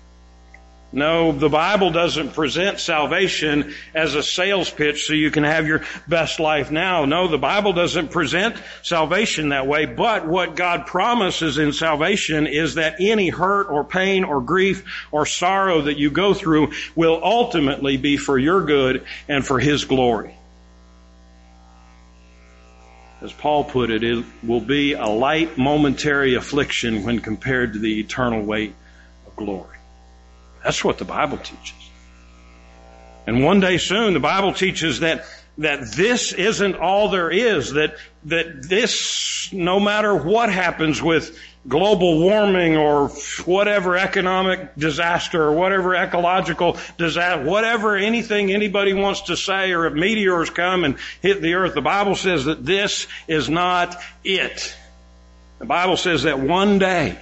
No, 0.91 1.31
the 1.31 1.49
Bible 1.49 1.91
doesn't 1.91 2.33
present 2.33 2.79
salvation 2.79 3.75
as 3.93 4.15
a 4.15 4.23
sales 4.23 4.71
pitch 4.71 5.05
so 5.05 5.13
you 5.13 5.29
can 5.29 5.43
have 5.43 5.67
your 5.67 5.83
best 6.07 6.39
life 6.39 6.71
now. 6.71 7.05
No, 7.05 7.27
the 7.27 7.37
Bible 7.37 7.73
doesn't 7.73 8.09
present 8.09 8.55
salvation 8.81 9.49
that 9.49 9.67
way, 9.67 9.85
but 9.85 10.25
what 10.27 10.55
God 10.55 10.87
promises 10.87 11.59
in 11.59 11.73
salvation 11.73 12.47
is 12.47 12.75
that 12.75 12.95
any 12.99 13.29
hurt 13.29 13.69
or 13.69 13.83
pain 13.83 14.23
or 14.23 14.41
grief 14.41 14.83
or 15.11 15.27
sorrow 15.27 15.81
that 15.81 15.99
you 15.99 16.09
go 16.09 16.33
through 16.33 16.71
will 16.95 17.19
ultimately 17.23 17.97
be 17.97 18.17
for 18.17 18.39
your 18.39 18.63
good 18.63 19.05
and 19.27 19.45
for 19.45 19.59
His 19.59 19.85
glory. 19.85 20.33
As 23.21 23.31
Paul 23.31 23.63
put 23.65 23.91
it, 23.91 24.03
it 24.03 24.25
will 24.41 24.61
be 24.61 24.93
a 24.93 25.05
light 25.05 25.55
momentary 25.55 26.33
affliction 26.33 27.03
when 27.03 27.19
compared 27.19 27.73
to 27.73 27.79
the 27.79 27.99
eternal 27.99 28.41
weight 28.41 28.73
of 29.27 29.35
glory. 29.35 29.78
That's 30.63 30.83
what 30.83 30.97
the 30.97 31.05
Bible 31.05 31.37
teaches. 31.37 31.73
And 33.27 33.43
one 33.43 33.59
day 33.59 33.77
soon, 33.77 34.13
the 34.13 34.19
Bible 34.19 34.53
teaches 34.53 35.01
that 35.01 35.25
that 35.59 35.91
this 35.91 36.31
isn't 36.31 36.75
all 36.75 37.09
there 37.09 37.29
is, 37.29 37.73
that, 37.73 37.97
that 38.23 38.63
this, 38.63 39.49
no 39.51 39.77
matter 39.77 40.15
what 40.15 40.49
happens 40.49 41.01
with 41.01 41.37
global 41.67 42.19
warming 42.21 42.77
or 42.77 43.09
whatever 43.43 43.97
economic 43.97 44.73
disaster 44.75 45.43
or 45.43 45.51
whatever 45.51 45.95
ecological 45.95 46.77
disaster, 46.97 47.43
whatever 47.43 47.97
anything 47.97 48.53
anybody 48.53 48.93
wants 48.93 49.23
to 49.23 49.35
say 49.35 49.73
or 49.73 49.85
if 49.85 49.93
meteors 49.93 50.49
come 50.49 50.85
and 50.85 50.95
hit 51.21 51.41
the 51.41 51.53
earth, 51.55 51.75
the 51.75 51.81
Bible 51.81 52.15
says 52.15 52.45
that 52.45 52.65
this 52.65 53.07
is 53.27 53.49
not 53.49 53.97
it. 54.23 54.73
The 55.59 55.65
Bible 55.65 55.97
says 55.97 56.23
that 56.23 56.39
one 56.39 56.79
day, 56.79 57.21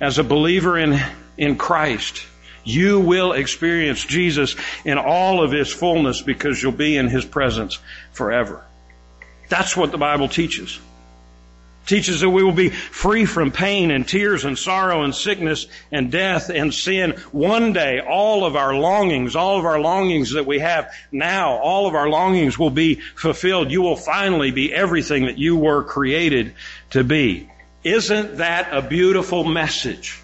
as 0.00 0.18
a 0.18 0.24
believer 0.24 0.78
in, 0.78 0.98
in 1.36 1.56
Christ, 1.56 2.26
you 2.64 3.00
will 3.00 3.32
experience 3.32 4.04
Jesus 4.04 4.56
in 4.84 4.98
all 4.98 5.42
of 5.42 5.52
His 5.52 5.72
fullness 5.72 6.22
because 6.22 6.62
you'll 6.62 6.72
be 6.72 6.96
in 6.96 7.08
His 7.08 7.24
presence 7.24 7.78
forever. 8.12 8.64
That's 9.48 9.76
what 9.76 9.92
the 9.92 9.98
Bible 9.98 10.28
teaches. 10.28 10.78
It 11.84 11.88
teaches 11.88 12.20
that 12.20 12.30
we 12.30 12.42
will 12.42 12.52
be 12.52 12.70
free 12.70 13.26
from 13.26 13.52
pain 13.52 13.90
and 13.90 14.08
tears 14.08 14.46
and 14.46 14.58
sorrow 14.58 15.02
and 15.02 15.14
sickness 15.14 15.66
and 15.92 16.10
death 16.10 16.48
and 16.48 16.72
sin. 16.72 17.10
One 17.30 17.74
day, 17.74 18.00
all 18.00 18.46
of 18.46 18.56
our 18.56 18.74
longings, 18.74 19.36
all 19.36 19.58
of 19.58 19.66
our 19.66 19.78
longings 19.78 20.32
that 20.32 20.46
we 20.46 20.60
have 20.60 20.90
now, 21.12 21.58
all 21.58 21.86
of 21.86 21.94
our 21.94 22.08
longings 22.08 22.58
will 22.58 22.70
be 22.70 22.94
fulfilled. 22.94 23.70
You 23.70 23.82
will 23.82 23.96
finally 23.96 24.50
be 24.50 24.72
everything 24.72 25.26
that 25.26 25.36
you 25.36 25.56
were 25.56 25.84
created 25.84 26.54
to 26.90 27.04
be. 27.04 27.50
Isn't 27.82 28.38
that 28.38 28.68
a 28.72 28.80
beautiful 28.80 29.44
message? 29.44 30.18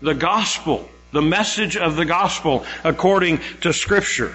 The 0.00 0.14
gospel 0.14 0.88
the 1.12 1.22
message 1.22 1.76
of 1.76 1.96
the 1.96 2.04
gospel 2.04 2.64
according 2.84 3.40
to 3.60 3.72
scripture? 3.72 4.34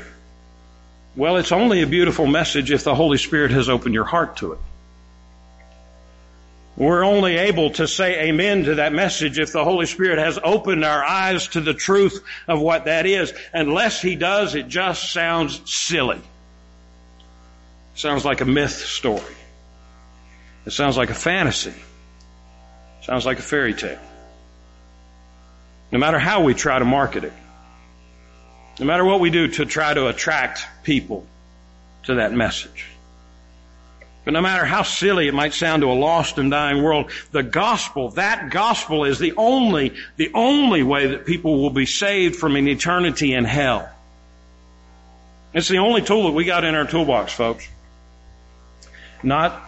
Well, 1.15 1.37
it's 1.37 1.51
only 1.51 1.81
a 1.81 1.87
beautiful 1.87 2.27
message 2.27 2.71
if 2.71 2.83
the 2.83 2.95
Holy 2.95 3.17
Spirit 3.17 3.51
has 3.51 3.69
opened 3.69 3.95
your 3.95 4.05
heart 4.05 4.37
to 4.37 4.53
it. 4.53 4.59
We're 6.77 7.03
only 7.03 7.37
able 7.37 7.71
to 7.71 7.87
say 7.87 8.29
amen 8.29 8.65
to 8.65 8.75
that 8.75 8.93
message 8.93 9.39
if 9.39 9.51
the 9.51 9.63
Holy 9.63 9.87
Spirit 9.87 10.19
has 10.19 10.37
opened 10.41 10.85
our 10.85 11.03
eyes 11.03 11.47
to 11.49 11.61
the 11.61 11.73
truth 11.73 12.23
of 12.47 12.61
what 12.61 12.85
that 12.85 13.07
is. 13.07 13.33
Unless 13.51 13.99
He 14.03 14.15
does, 14.15 14.53
it 14.53 14.67
just 14.67 15.11
sounds 15.11 15.59
silly. 15.65 16.17
It 16.17 17.99
sounds 17.99 18.23
like 18.25 18.41
a 18.41 18.45
myth 18.45 18.75
story. 18.75 19.23
It 20.67 20.71
sounds 20.71 20.97
like 20.97 21.09
a 21.09 21.15
fantasy. 21.15 21.71
It 21.71 23.05
sounds 23.05 23.25
like 23.25 23.39
a 23.39 23.41
fairy 23.41 23.73
tale. 23.73 23.97
No 25.91 25.99
matter 25.99 26.19
how 26.19 26.43
we 26.43 26.53
try 26.53 26.77
to 26.77 26.85
market 26.85 27.23
it. 27.23 27.33
No 28.79 28.85
matter 28.85 29.05
what 29.05 29.19
we 29.19 29.29
do 29.29 29.47
to 29.47 29.65
try 29.65 29.93
to 29.93 30.07
attract 30.07 30.65
people 30.83 31.25
to 32.03 32.15
that 32.15 32.33
message. 32.33 32.85
But 34.27 34.33
no 34.33 34.41
matter 34.41 34.65
how 34.65 34.83
silly 34.83 35.29
it 35.29 35.33
might 35.33 35.53
sound 35.53 35.83
to 35.83 35.89
a 35.89 35.93
lost 35.93 36.37
and 36.37 36.51
dying 36.51 36.83
world, 36.83 37.11
the 37.31 37.43
gospel, 37.43 38.09
that 38.11 38.49
gospel 38.49 39.05
is 39.05 39.19
the 39.19 39.33
only, 39.37 39.93
the 40.17 40.31
only 40.33 40.83
way 40.83 41.07
that 41.07 41.25
people 41.25 41.61
will 41.61 41.69
be 41.69 41.85
saved 41.85 42.35
from 42.35 42.57
an 42.57 42.67
eternity 42.67 43.33
in 43.33 43.45
hell. 43.45 43.89
It's 45.53 45.69
the 45.69 45.77
only 45.77 46.01
tool 46.01 46.25
that 46.25 46.33
we 46.33 46.43
got 46.43 46.65
in 46.65 46.75
our 46.75 46.85
toolbox, 46.85 47.31
folks. 47.31 47.67
Not 49.23 49.66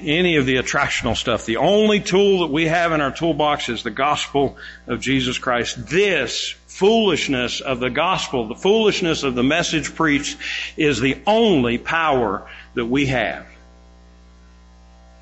any 0.00 0.36
of 0.36 0.46
the 0.46 0.56
attractional 0.56 1.16
stuff. 1.16 1.46
The 1.46 1.58
only 1.58 2.00
tool 2.00 2.40
that 2.40 2.52
we 2.52 2.66
have 2.66 2.92
in 2.92 3.00
our 3.00 3.12
toolbox 3.12 3.68
is 3.68 3.82
the 3.82 3.90
gospel 3.90 4.56
of 4.86 5.00
Jesus 5.00 5.38
Christ. 5.38 5.86
This 5.86 6.54
foolishness 6.66 7.60
of 7.60 7.80
the 7.80 7.90
gospel, 7.90 8.48
the 8.48 8.54
foolishness 8.54 9.22
of 9.22 9.34
the 9.34 9.42
message 9.42 9.94
preached 9.94 10.38
is 10.76 11.00
the 11.00 11.18
only 11.26 11.78
power 11.78 12.48
that 12.74 12.86
we 12.86 13.06
have. 13.06 13.46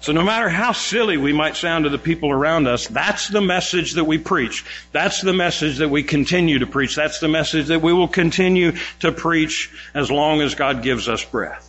So 0.00 0.10
no 0.10 0.22
matter 0.22 0.48
how 0.48 0.72
silly 0.72 1.16
we 1.16 1.32
might 1.32 1.54
sound 1.54 1.84
to 1.84 1.88
the 1.88 1.98
people 1.98 2.32
around 2.32 2.66
us, 2.66 2.88
that's 2.88 3.28
the 3.28 3.40
message 3.40 3.92
that 3.92 4.04
we 4.04 4.18
preach. 4.18 4.64
That's 4.90 5.20
the 5.20 5.32
message 5.32 5.78
that 5.78 5.90
we 5.90 6.02
continue 6.02 6.58
to 6.58 6.66
preach. 6.66 6.96
That's 6.96 7.20
the 7.20 7.28
message 7.28 7.66
that 7.66 7.82
we 7.82 7.92
will 7.92 8.08
continue 8.08 8.72
to 8.98 9.12
preach 9.12 9.70
as 9.94 10.10
long 10.10 10.40
as 10.40 10.56
God 10.56 10.82
gives 10.82 11.08
us 11.08 11.24
breath. 11.24 11.68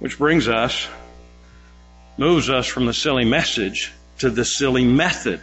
Which 0.00 0.18
brings 0.18 0.48
us 0.48 0.86
moves 2.18 2.50
us 2.50 2.66
from 2.66 2.84
the 2.84 2.92
silly 2.92 3.24
message 3.24 3.92
to 4.18 4.28
the 4.28 4.44
silly 4.44 4.84
method. 4.84 5.40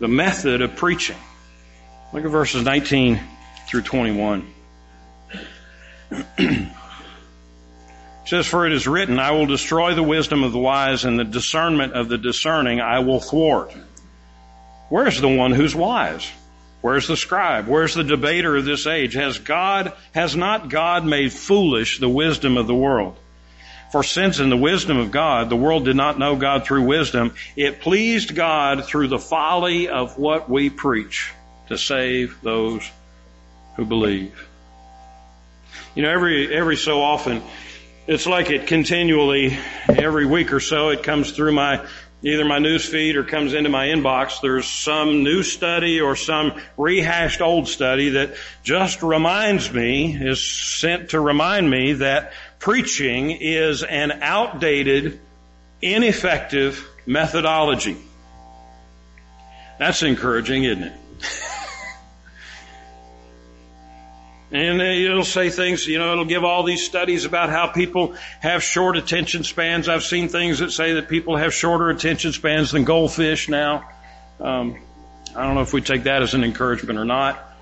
The 0.00 0.08
method 0.08 0.60
of 0.60 0.76
preaching. 0.76 1.16
Look 2.12 2.24
at 2.24 2.30
verses 2.30 2.64
19 2.64 3.20
through 3.68 3.82
21. 3.82 4.52
it 6.10 6.68
says, 8.26 8.46
For 8.46 8.66
it 8.66 8.72
is 8.72 8.86
written, 8.86 9.18
I 9.18 9.30
will 9.30 9.46
destroy 9.46 9.94
the 9.94 10.02
wisdom 10.02 10.42
of 10.42 10.52
the 10.52 10.58
wise 10.58 11.04
and 11.04 11.18
the 11.18 11.24
discernment 11.24 11.94
of 11.94 12.08
the 12.08 12.18
discerning 12.18 12.80
I 12.80 12.98
will 12.98 13.20
thwart. 13.20 13.72
Where's 14.88 15.20
the 15.20 15.28
one 15.28 15.52
who's 15.52 15.74
wise? 15.74 16.28
Where's 16.80 17.06
the 17.06 17.16
scribe? 17.16 17.66
Where's 17.66 17.94
the 17.94 18.04
debater 18.04 18.56
of 18.56 18.64
this 18.64 18.86
age? 18.86 19.14
Has 19.14 19.38
God, 19.38 19.92
has 20.12 20.36
not 20.36 20.68
God 20.68 21.06
made 21.06 21.32
foolish 21.32 21.98
the 21.98 22.08
wisdom 22.08 22.56
of 22.56 22.66
the 22.66 22.74
world? 22.74 23.16
For 23.94 24.02
since 24.02 24.40
in 24.40 24.50
the 24.50 24.56
wisdom 24.56 24.98
of 24.98 25.12
God, 25.12 25.48
the 25.48 25.54
world 25.54 25.84
did 25.84 25.94
not 25.94 26.18
know 26.18 26.34
God 26.34 26.64
through 26.64 26.82
wisdom, 26.82 27.32
it 27.54 27.78
pleased 27.78 28.34
God 28.34 28.86
through 28.86 29.06
the 29.06 29.20
folly 29.20 29.86
of 29.86 30.18
what 30.18 30.50
we 30.50 30.68
preach 30.68 31.32
to 31.68 31.78
save 31.78 32.36
those 32.42 32.90
who 33.76 33.84
believe. 33.84 34.48
You 35.94 36.02
know, 36.02 36.10
every, 36.10 36.52
every 36.52 36.76
so 36.76 37.02
often, 37.02 37.40
it's 38.08 38.26
like 38.26 38.50
it 38.50 38.66
continually, 38.66 39.56
every 39.86 40.26
week 40.26 40.52
or 40.52 40.58
so, 40.58 40.88
it 40.88 41.04
comes 41.04 41.30
through 41.30 41.52
my, 41.52 41.86
either 42.24 42.44
my 42.44 42.58
news 42.58 42.84
feed 42.84 43.14
or 43.14 43.22
comes 43.22 43.54
into 43.54 43.70
my 43.70 43.86
inbox. 43.86 44.40
There's 44.40 44.66
some 44.66 45.22
new 45.22 45.44
study 45.44 46.00
or 46.00 46.16
some 46.16 46.60
rehashed 46.76 47.40
old 47.40 47.68
study 47.68 48.08
that 48.08 48.34
just 48.64 49.04
reminds 49.04 49.72
me, 49.72 50.16
is 50.20 50.44
sent 50.80 51.10
to 51.10 51.20
remind 51.20 51.70
me 51.70 51.92
that 51.92 52.32
preaching 52.64 53.30
is 53.30 53.82
an 53.82 54.10
outdated, 54.22 55.20
ineffective 55.82 56.88
methodology. 57.04 57.98
That's 59.78 60.02
encouraging, 60.02 60.64
isn't 60.64 60.84
it? 60.84 60.92
and 64.50 64.80
it'll 64.80 65.24
say 65.24 65.50
things, 65.50 65.86
you 65.86 65.98
know, 65.98 66.12
it'll 66.12 66.24
give 66.24 66.42
all 66.42 66.62
these 66.62 66.82
studies 66.86 67.26
about 67.26 67.50
how 67.50 67.66
people 67.66 68.14
have 68.40 68.62
short 68.62 68.96
attention 68.96 69.44
spans. 69.44 69.86
I've 69.86 70.02
seen 70.02 70.30
things 70.30 70.60
that 70.60 70.70
say 70.70 70.94
that 70.94 71.10
people 71.10 71.36
have 71.36 71.52
shorter 71.52 71.90
attention 71.90 72.32
spans 72.32 72.70
than 72.70 72.84
goldfish 72.84 73.50
now. 73.50 73.90
Um, 74.40 74.80
I 75.36 75.44
don't 75.44 75.54
know 75.54 75.60
if 75.60 75.74
we 75.74 75.82
take 75.82 76.04
that 76.04 76.22
as 76.22 76.32
an 76.32 76.42
encouragement 76.42 76.98
or 76.98 77.04
not 77.04 77.53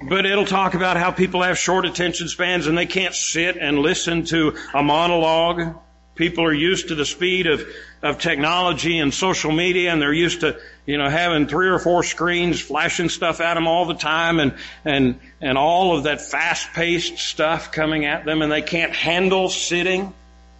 but 0.00 0.26
it'll 0.26 0.46
talk 0.46 0.74
about 0.74 0.96
how 0.96 1.10
people 1.10 1.42
have 1.42 1.58
short 1.58 1.84
attention 1.84 2.28
spans 2.28 2.66
and 2.66 2.76
they 2.76 2.86
can't 2.86 3.14
sit 3.14 3.56
and 3.56 3.78
listen 3.78 4.24
to 4.26 4.56
a 4.74 4.82
monologue. 4.82 5.76
People 6.14 6.44
are 6.44 6.52
used 6.52 6.88
to 6.88 6.94
the 6.94 7.04
speed 7.04 7.46
of, 7.46 7.66
of 8.02 8.18
technology 8.18 8.98
and 8.98 9.12
social 9.12 9.52
media 9.52 9.92
and 9.92 10.00
they're 10.00 10.12
used 10.12 10.40
to, 10.40 10.58
you 10.86 10.98
know, 10.98 11.08
having 11.08 11.46
three 11.46 11.68
or 11.68 11.78
four 11.78 12.02
screens 12.02 12.60
flashing 12.60 13.08
stuff 13.08 13.40
at 13.40 13.54
them 13.54 13.66
all 13.66 13.86
the 13.86 13.94
time 13.94 14.40
and, 14.40 14.54
and, 14.84 15.18
and 15.40 15.56
all 15.56 15.96
of 15.96 16.04
that 16.04 16.20
fast 16.20 16.72
paced 16.72 17.18
stuff 17.18 17.72
coming 17.72 18.04
at 18.04 18.24
them 18.24 18.42
and 18.42 18.52
they 18.52 18.62
can't 18.62 18.94
handle 18.94 19.48
sitting, 19.48 20.12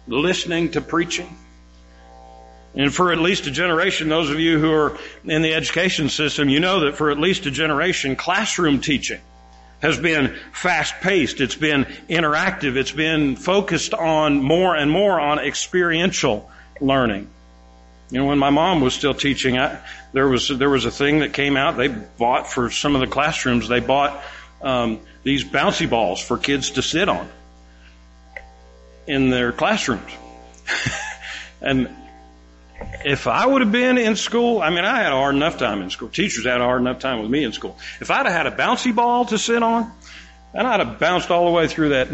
listening 0.07 0.71
to 0.71 0.81
preaching. 0.81 1.37
And 2.75 2.93
for 2.93 3.11
at 3.11 3.19
least 3.19 3.45
a 3.45 3.51
generation, 3.51 4.09
those 4.09 4.29
of 4.29 4.39
you 4.39 4.59
who 4.59 4.71
are 4.71 4.97
in 5.25 5.43
the 5.43 5.53
education 5.53 6.09
system, 6.09 6.49
you 6.49 6.59
know 6.59 6.81
that 6.81 6.95
for 6.95 7.11
at 7.11 7.19
least 7.19 7.45
a 7.45 7.51
generation, 7.51 8.15
classroom 8.15 8.81
teaching 8.81 9.21
has 9.81 9.99
been 9.99 10.35
fast 10.53 10.95
paced. 11.01 11.39
It's 11.39 11.55
been 11.55 11.85
interactive. 12.09 12.75
It's 12.75 12.91
been 12.91 13.35
focused 13.35 13.93
on 13.93 14.41
more 14.41 14.75
and 14.75 14.89
more 14.89 15.19
on 15.19 15.39
experiential 15.39 16.49
learning. 16.79 17.29
You 18.09 18.19
know, 18.19 18.25
when 18.25 18.39
my 18.39 18.49
mom 18.49 18.81
was 18.81 18.93
still 18.93 19.13
teaching, 19.13 19.57
I, 19.57 19.79
there 20.13 20.27
was 20.27 20.47
there 20.47 20.69
was 20.69 20.85
a 20.85 20.91
thing 20.91 21.19
that 21.19 21.33
came 21.33 21.57
out. 21.57 21.77
They 21.77 21.89
bought 21.89 22.47
for 22.51 22.71
some 22.71 22.95
of 22.95 23.01
the 23.01 23.07
classrooms. 23.07 23.67
They 23.67 23.81
bought 23.81 24.23
um, 24.61 24.99
these 25.23 25.43
bouncy 25.43 25.89
balls 25.89 26.21
for 26.21 26.37
kids 26.37 26.71
to 26.71 26.81
sit 26.81 27.09
on 27.09 27.29
in 29.05 29.29
their 29.29 29.51
classrooms. 29.51 30.11
and 31.61 31.89
if 33.05 33.27
I 33.27 33.45
would 33.45 33.61
have 33.61 33.71
been 33.71 33.97
in 33.97 34.15
school, 34.15 34.61
I 34.61 34.69
mean, 34.69 34.85
I 34.85 35.03
had 35.03 35.11
a 35.11 35.15
hard 35.15 35.35
enough 35.35 35.57
time 35.57 35.81
in 35.81 35.89
school. 35.89 36.09
Teachers 36.09 36.45
had 36.45 36.61
a 36.61 36.63
hard 36.63 36.81
enough 36.81 36.99
time 36.99 37.21
with 37.21 37.29
me 37.29 37.43
in 37.43 37.51
school. 37.51 37.77
If 37.99 38.11
I'd 38.11 38.25
have 38.25 38.33
had 38.33 38.47
a 38.47 38.51
bouncy 38.51 38.93
ball 38.93 39.25
to 39.25 39.37
sit 39.37 39.61
on, 39.63 39.91
then 40.53 40.65
I'd 40.65 40.79
have 40.79 40.99
bounced 40.99 41.31
all 41.31 41.45
the 41.45 41.51
way 41.51 41.67
through 41.67 41.89
that 41.89 42.07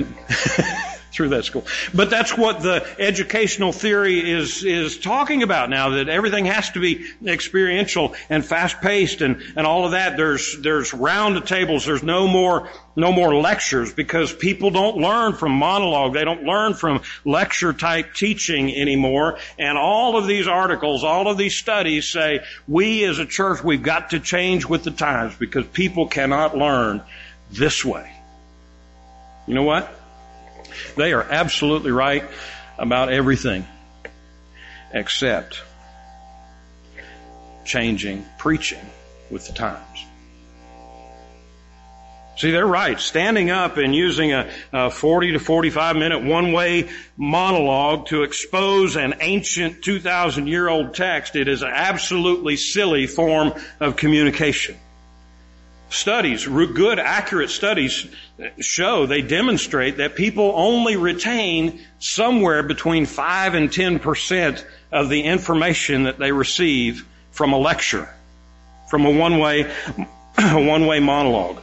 through 1.11 1.29
that 1.29 1.45
school. 1.45 1.65
But 1.93 2.09
that's 2.09 2.37
what 2.37 2.61
the 2.61 2.85
educational 2.99 3.71
theory 3.71 4.29
is, 4.31 4.63
is 4.63 4.99
talking 4.99 5.43
about 5.43 5.69
now, 5.69 5.89
that 5.89 6.09
everything 6.09 6.45
has 6.45 6.69
to 6.71 6.79
be 6.79 7.05
experiential 7.25 8.15
and 8.29 8.45
fast 8.45 8.81
paced 8.81 9.21
and, 9.21 9.41
and 9.55 9.65
all 9.65 9.85
of 9.85 9.91
that. 9.91 10.17
There's, 10.17 10.57
there's 10.61 10.93
round 10.93 11.45
tables. 11.47 11.85
There's 11.85 12.03
no 12.03 12.27
more, 12.27 12.69
no 12.95 13.11
more 13.11 13.35
lectures 13.35 13.93
because 13.93 14.33
people 14.33 14.71
don't 14.71 14.97
learn 14.97 15.33
from 15.33 15.53
monologue. 15.53 16.13
They 16.13 16.25
don't 16.25 16.43
learn 16.43 16.73
from 16.73 17.01
lecture 17.25 17.73
type 17.73 18.13
teaching 18.13 18.75
anymore. 18.75 19.39
And 19.57 19.77
all 19.77 20.17
of 20.17 20.27
these 20.27 20.47
articles, 20.47 21.03
all 21.03 21.27
of 21.27 21.37
these 21.37 21.55
studies 21.55 22.07
say 22.09 22.41
we 22.67 23.03
as 23.05 23.19
a 23.19 23.25
church, 23.25 23.63
we've 23.63 23.83
got 23.83 24.11
to 24.11 24.19
change 24.19 24.65
with 24.65 24.83
the 24.83 24.91
times 24.91 25.35
because 25.35 25.65
people 25.67 26.07
cannot 26.07 26.57
learn 26.57 27.01
this 27.51 27.83
way. 27.83 28.11
You 29.47 29.55
know 29.55 29.63
what? 29.63 29.98
They 30.95 31.13
are 31.13 31.23
absolutely 31.23 31.91
right 31.91 32.23
about 32.77 33.11
everything 33.11 33.65
except 34.91 35.61
changing 37.65 38.25
preaching 38.37 38.79
with 39.29 39.47
the 39.47 39.53
times. 39.53 40.05
See, 42.37 42.51
they're 42.51 42.65
right. 42.65 42.97
Standing 42.97 43.49
up 43.49 43.75
and 43.75 43.93
using 43.93 44.31
a, 44.31 44.49
a 44.71 44.89
40 44.89 45.33
to 45.33 45.39
45 45.39 45.97
minute 45.97 46.23
one 46.23 46.53
way 46.53 46.89
monologue 47.17 48.07
to 48.07 48.23
expose 48.23 48.95
an 48.95 49.15
ancient 49.19 49.83
2,000 49.83 50.47
year 50.47 50.69
old 50.69 50.93
text, 50.93 51.35
it 51.35 51.49
is 51.49 51.63
an 51.63 51.71
absolutely 51.73 52.55
silly 52.55 53.07
form 53.07 53.51
of 53.81 53.97
communication 53.97 54.77
studies, 55.89 56.45
good, 56.45 56.99
accurate 56.99 57.49
studies 57.49 58.07
show, 58.59 59.05
they 59.05 59.21
demonstrate 59.21 59.97
that 59.97 60.15
people 60.15 60.53
only 60.55 60.95
retain 60.95 61.79
somewhere 61.99 62.63
between 62.63 63.05
5 63.05 63.53
and 63.55 63.69
10% 63.69 64.63
of 64.91 65.09
the 65.09 65.21
information 65.21 66.03
that 66.03 66.19
they 66.19 66.31
receive 66.31 67.07
from 67.31 67.53
a 67.53 67.57
lecture, 67.57 68.09
from 68.89 69.05
a 69.05 69.11
one-way, 69.11 69.63
one-way 70.37 70.99
monologue. 70.99 71.61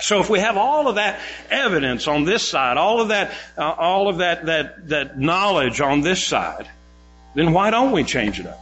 So 0.00 0.20
if 0.20 0.28
we 0.28 0.40
have 0.40 0.56
all 0.56 0.88
of 0.88 0.96
that 0.96 1.20
evidence 1.50 2.06
on 2.06 2.24
this 2.24 2.46
side, 2.46 2.76
all 2.76 3.00
of 3.00 3.08
that, 3.08 3.32
uh, 3.56 3.62
all 3.62 4.08
of 4.08 4.18
that, 4.18 4.46
that, 4.46 4.88
that 4.88 5.18
knowledge 5.18 5.80
on 5.80 6.02
this 6.02 6.22
side, 6.22 6.68
then 7.34 7.52
why 7.52 7.70
don't 7.70 7.92
we 7.92 8.04
change 8.04 8.38
it 8.38 8.46
up? 8.46 8.60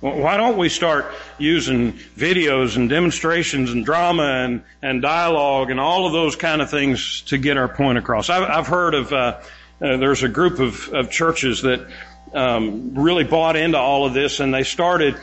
Why 0.00 0.36
don't 0.36 0.58
we 0.58 0.68
start 0.68 1.06
using 1.38 1.94
videos 1.94 2.76
and 2.76 2.88
demonstrations 2.88 3.72
and 3.72 3.84
drama 3.84 4.24
and, 4.44 4.62
and 4.82 5.00
dialogue 5.00 5.70
and 5.70 5.80
all 5.80 6.06
of 6.06 6.12
those 6.12 6.36
kind 6.36 6.60
of 6.60 6.70
things 6.70 7.22
to 7.28 7.38
get 7.38 7.56
our 7.56 7.68
point 7.68 7.96
across? 7.96 8.28
I've, 8.28 8.42
I've 8.42 8.66
heard 8.66 8.94
of, 8.94 9.12
uh, 9.12 9.40
uh, 9.80 9.96
there's 9.96 10.22
a 10.22 10.28
group 10.28 10.58
of, 10.58 10.88
of 10.92 11.10
churches 11.10 11.62
that 11.62 11.88
um, 12.34 12.94
really 12.94 13.24
bought 13.24 13.56
into 13.56 13.78
all 13.78 14.04
of 14.04 14.12
this 14.12 14.38
and 14.40 14.52
they 14.52 14.64
started 14.64 15.16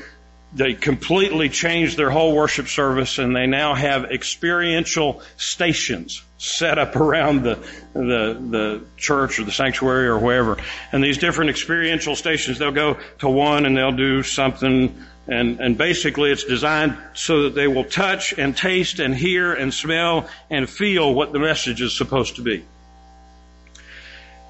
they 0.55 0.73
completely 0.75 1.49
changed 1.49 1.97
their 1.97 2.11
whole 2.11 2.35
worship 2.35 2.67
service 2.67 3.17
and 3.17 3.35
they 3.35 3.47
now 3.47 3.73
have 3.73 4.05
experiential 4.05 5.21
stations 5.37 6.21
set 6.37 6.77
up 6.77 6.95
around 6.95 7.43
the, 7.43 7.55
the, 7.93 8.37
the 8.49 8.81
church 8.97 9.39
or 9.39 9.43
the 9.43 9.51
sanctuary 9.51 10.07
or 10.07 10.19
wherever. 10.19 10.57
And 10.91 11.03
these 11.03 11.17
different 11.17 11.49
experiential 11.49 12.15
stations, 12.15 12.59
they'll 12.59 12.71
go 12.71 12.99
to 13.19 13.29
one 13.29 13.65
and 13.65 13.75
they'll 13.75 13.91
do 13.91 14.21
something 14.23 14.95
and, 15.25 15.61
and 15.61 15.77
basically 15.77 16.31
it's 16.31 16.43
designed 16.43 16.97
so 17.13 17.43
that 17.43 17.55
they 17.55 17.67
will 17.67 17.85
touch 17.85 18.33
and 18.37 18.55
taste 18.55 18.99
and 18.99 19.15
hear 19.15 19.53
and 19.53 19.73
smell 19.73 20.27
and 20.49 20.69
feel 20.69 21.13
what 21.13 21.31
the 21.31 21.39
message 21.39 21.81
is 21.81 21.95
supposed 21.95 22.35
to 22.35 22.41
be. 22.41 22.65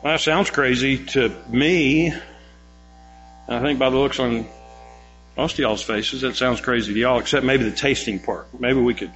Well, 0.03 0.13
that 0.13 0.19
sounds 0.19 0.49
crazy 0.49 1.05
to 1.05 1.29
me. 1.47 2.13
I 3.47 3.59
think 3.59 3.77
by 3.77 3.89
the 3.89 3.97
looks 3.97 4.19
on 4.19 4.47
most 5.35 5.53
of 5.53 5.59
y'all's 5.59 5.81
faces, 5.81 6.21
that 6.21 6.35
sounds 6.35 6.61
crazy 6.61 6.93
to 6.93 6.99
y'all, 6.99 7.19
except 7.19 7.45
maybe 7.45 7.63
the 7.63 7.75
tasting 7.75 8.19
part. 8.19 8.47
Maybe 8.59 8.79
we 8.79 8.93
could 8.93 9.11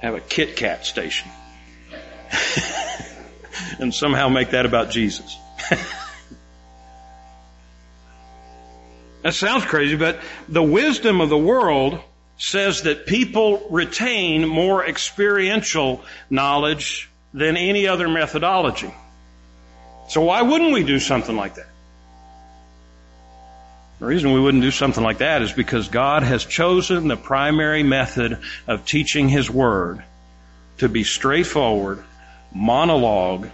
have 0.00 0.14
a 0.14 0.20
Kit 0.20 0.56
Kat 0.56 0.86
station 0.86 1.28
and 3.80 3.92
somehow 3.92 4.28
make 4.28 4.50
that 4.50 4.66
about 4.66 4.90
Jesus. 4.90 5.36
that 9.22 9.34
sounds 9.34 9.64
crazy, 9.64 9.96
but 9.96 10.20
the 10.48 10.62
wisdom 10.62 11.20
of 11.20 11.28
the 11.28 11.38
world 11.38 11.98
says 12.38 12.82
that 12.82 13.06
people 13.06 13.66
retain 13.70 14.46
more 14.46 14.86
experiential 14.86 16.04
knowledge 16.30 17.08
than 17.32 17.56
any 17.56 17.88
other 17.88 18.08
methodology. 18.08 18.94
So 20.08 20.20
why 20.20 20.42
wouldn't 20.42 20.72
we 20.72 20.84
do 20.84 21.00
something 21.00 21.34
like 21.34 21.56
that? 21.56 21.66
The 23.98 24.06
reason 24.06 24.32
we 24.32 24.40
wouldn't 24.40 24.62
do 24.62 24.70
something 24.70 25.02
like 25.02 25.18
that 25.18 25.42
is 25.42 25.52
because 25.52 25.88
God 25.88 26.22
has 26.22 26.44
chosen 26.44 27.08
the 27.08 27.16
primary 27.16 27.82
method 27.82 28.38
of 28.66 28.84
teaching 28.84 29.28
His 29.28 29.50
Word 29.50 30.04
to 30.78 30.88
be 30.88 31.02
straightforward, 31.02 32.04
monologue, 32.52 33.48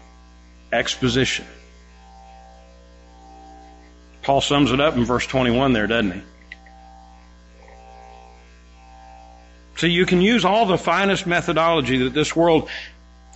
exposition. 0.73 1.47
Paul 4.23 4.41
sums 4.41 4.73
it 4.73 4.81
up 4.81 4.97
in 4.97 5.05
verse 5.05 5.27
21 5.27 5.73
there, 5.73 5.87
doesn't 5.87 6.13
he? 6.13 6.23
So 9.77 9.87
you 9.87 10.07
can 10.07 10.21
use 10.21 10.45
all 10.45 10.67
the 10.67 10.79
finest 10.79 11.27
methodology 11.27 12.05
that 12.05 12.15
this 12.15 12.37
world 12.37 12.69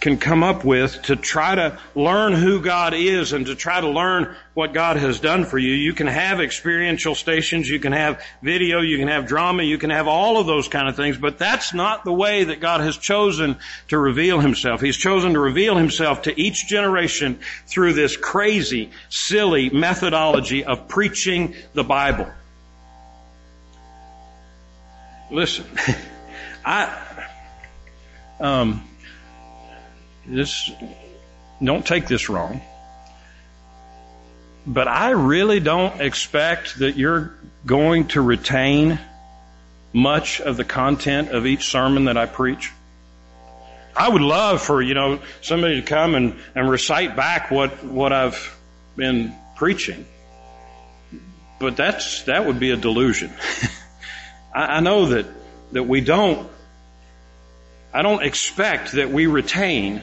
can 0.00 0.18
come 0.18 0.42
up 0.42 0.64
with 0.64 1.02
to 1.02 1.16
try 1.16 1.54
to 1.54 1.78
learn 1.94 2.34
who 2.34 2.60
God 2.60 2.92
is 2.94 3.32
and 3.32 3.46
to 3.46 3.54
try 3.54 3.80
to 3.80 3.88
learn 3.88 4.34
what 4.52 4.74
God 4.74 4.98
has 4.98 5.20
done 5.20 5.44
for 5.44 5.58
you. 5.58 5.72
You 5.72 5.94
can 5.94 6.06
have 6.06 6.40
experiential 6.40 7.14
stations, 7.14 7.68
you 7.68 7.78
can 7.78 7.92
have 7.92 8.22
video, 8.42 8.80
you 8.80 8.98
can 8.98 9.08
have 9.08 9.26
drama, 9.26 9.62
you 9.62 9.78
can 9.78 9.90
have 9.90 10.06
all 10.06 10.38
of 10.38 10.46
those 10.46 10.68
kind 10.68 10.88
of 10.88 10.96
things, 10.96 11.16
but 11.16 11.38
that's 11.38 11.72
not 11.72 12.04
the 12.04 12.12
way 12.12 12.44
that 12.44 12.60
God 12.60 12.82
has 12.82 12.98
chosen 12.98 13.56
to 13.88 13.98
reveal 13.98 14.38
himself. 14.38 14.80
He's 14.80 14.96
chosen 14.96 15.32
to 15.32 15.40
reveal 15.40 15.76
himself 15.76 16.22
to 16.22 16.40
each 16.40 16.66
generation 16.66 17.38
through 17.66 17.94
this 17.94 18.16
crazy, 18.16 18.90
silly 19.08 19.70
methodology 19.70 20.64
of 20.64 20.88
preaching 20.88 21.54
the 21.72 21.84
Bible. 21.84 22.28
Listen, 25.30 25.66
I, 26.64 26.98
um, 28.38 28.86
this, 30.28 30.70
don't 31.62 31.86
take 31.86 32.06
this 32.06 32.28
wrong. 32.28 32.60
But 34.66 34.88
I 34.88 35.10
really 35.10 35.60
don't 35.60 36.00
expect 36.00 36.80
that 36.80 36.96
you're 36.96 37.34
going 37.64 38.08
to 38.08 38.20
retain 38.20 38.98
much 39.92 40.40
of 40.40 40.56
the 40.56 40.64
content 40.64 41.30
of 41.30 41.46
each 41.46 41.68
sermon 41.68 42.06
that 42.06 42.16
I 42.16 42.26
preach. 42.26 42.72
I 43.96 44.08
would 44.08 44.22
love 44.22 44.60
for, 44.60 44.82
you 44.82 44.94
know, 44.94 45.20
somebody 45.40 45.80
to 45.80 45.86
come 45.86 46.14
and, 46.14 46.36
and 46.54 46.68
recite 46.68 47.16
back 47.16 47.50
what, 47.50 47.82
what 47.82 48.12
I've 48.12 48.54
been 48.96 49.34
preaching. 49.56 50.04
But 51.58 51.76
that's, 51.76 52.24
that 52.24 52.44
would 52.44 52.60
be 52.60 52.72
a 52.72 52.76
delusion. 52.76 53.32
I, 54.54 54.76
I 54.76 54.80
know 54.80 55.06
that, 55.06 55.26
that 55.72 55.84
we 55.84 56.02
don't, 56.02 56.50
I 57.94 58.02
don't 58.02 58.22
expect 58.22 58.92
that 58.92 59.10
we 59.10 59.26
retain 59.26 60.02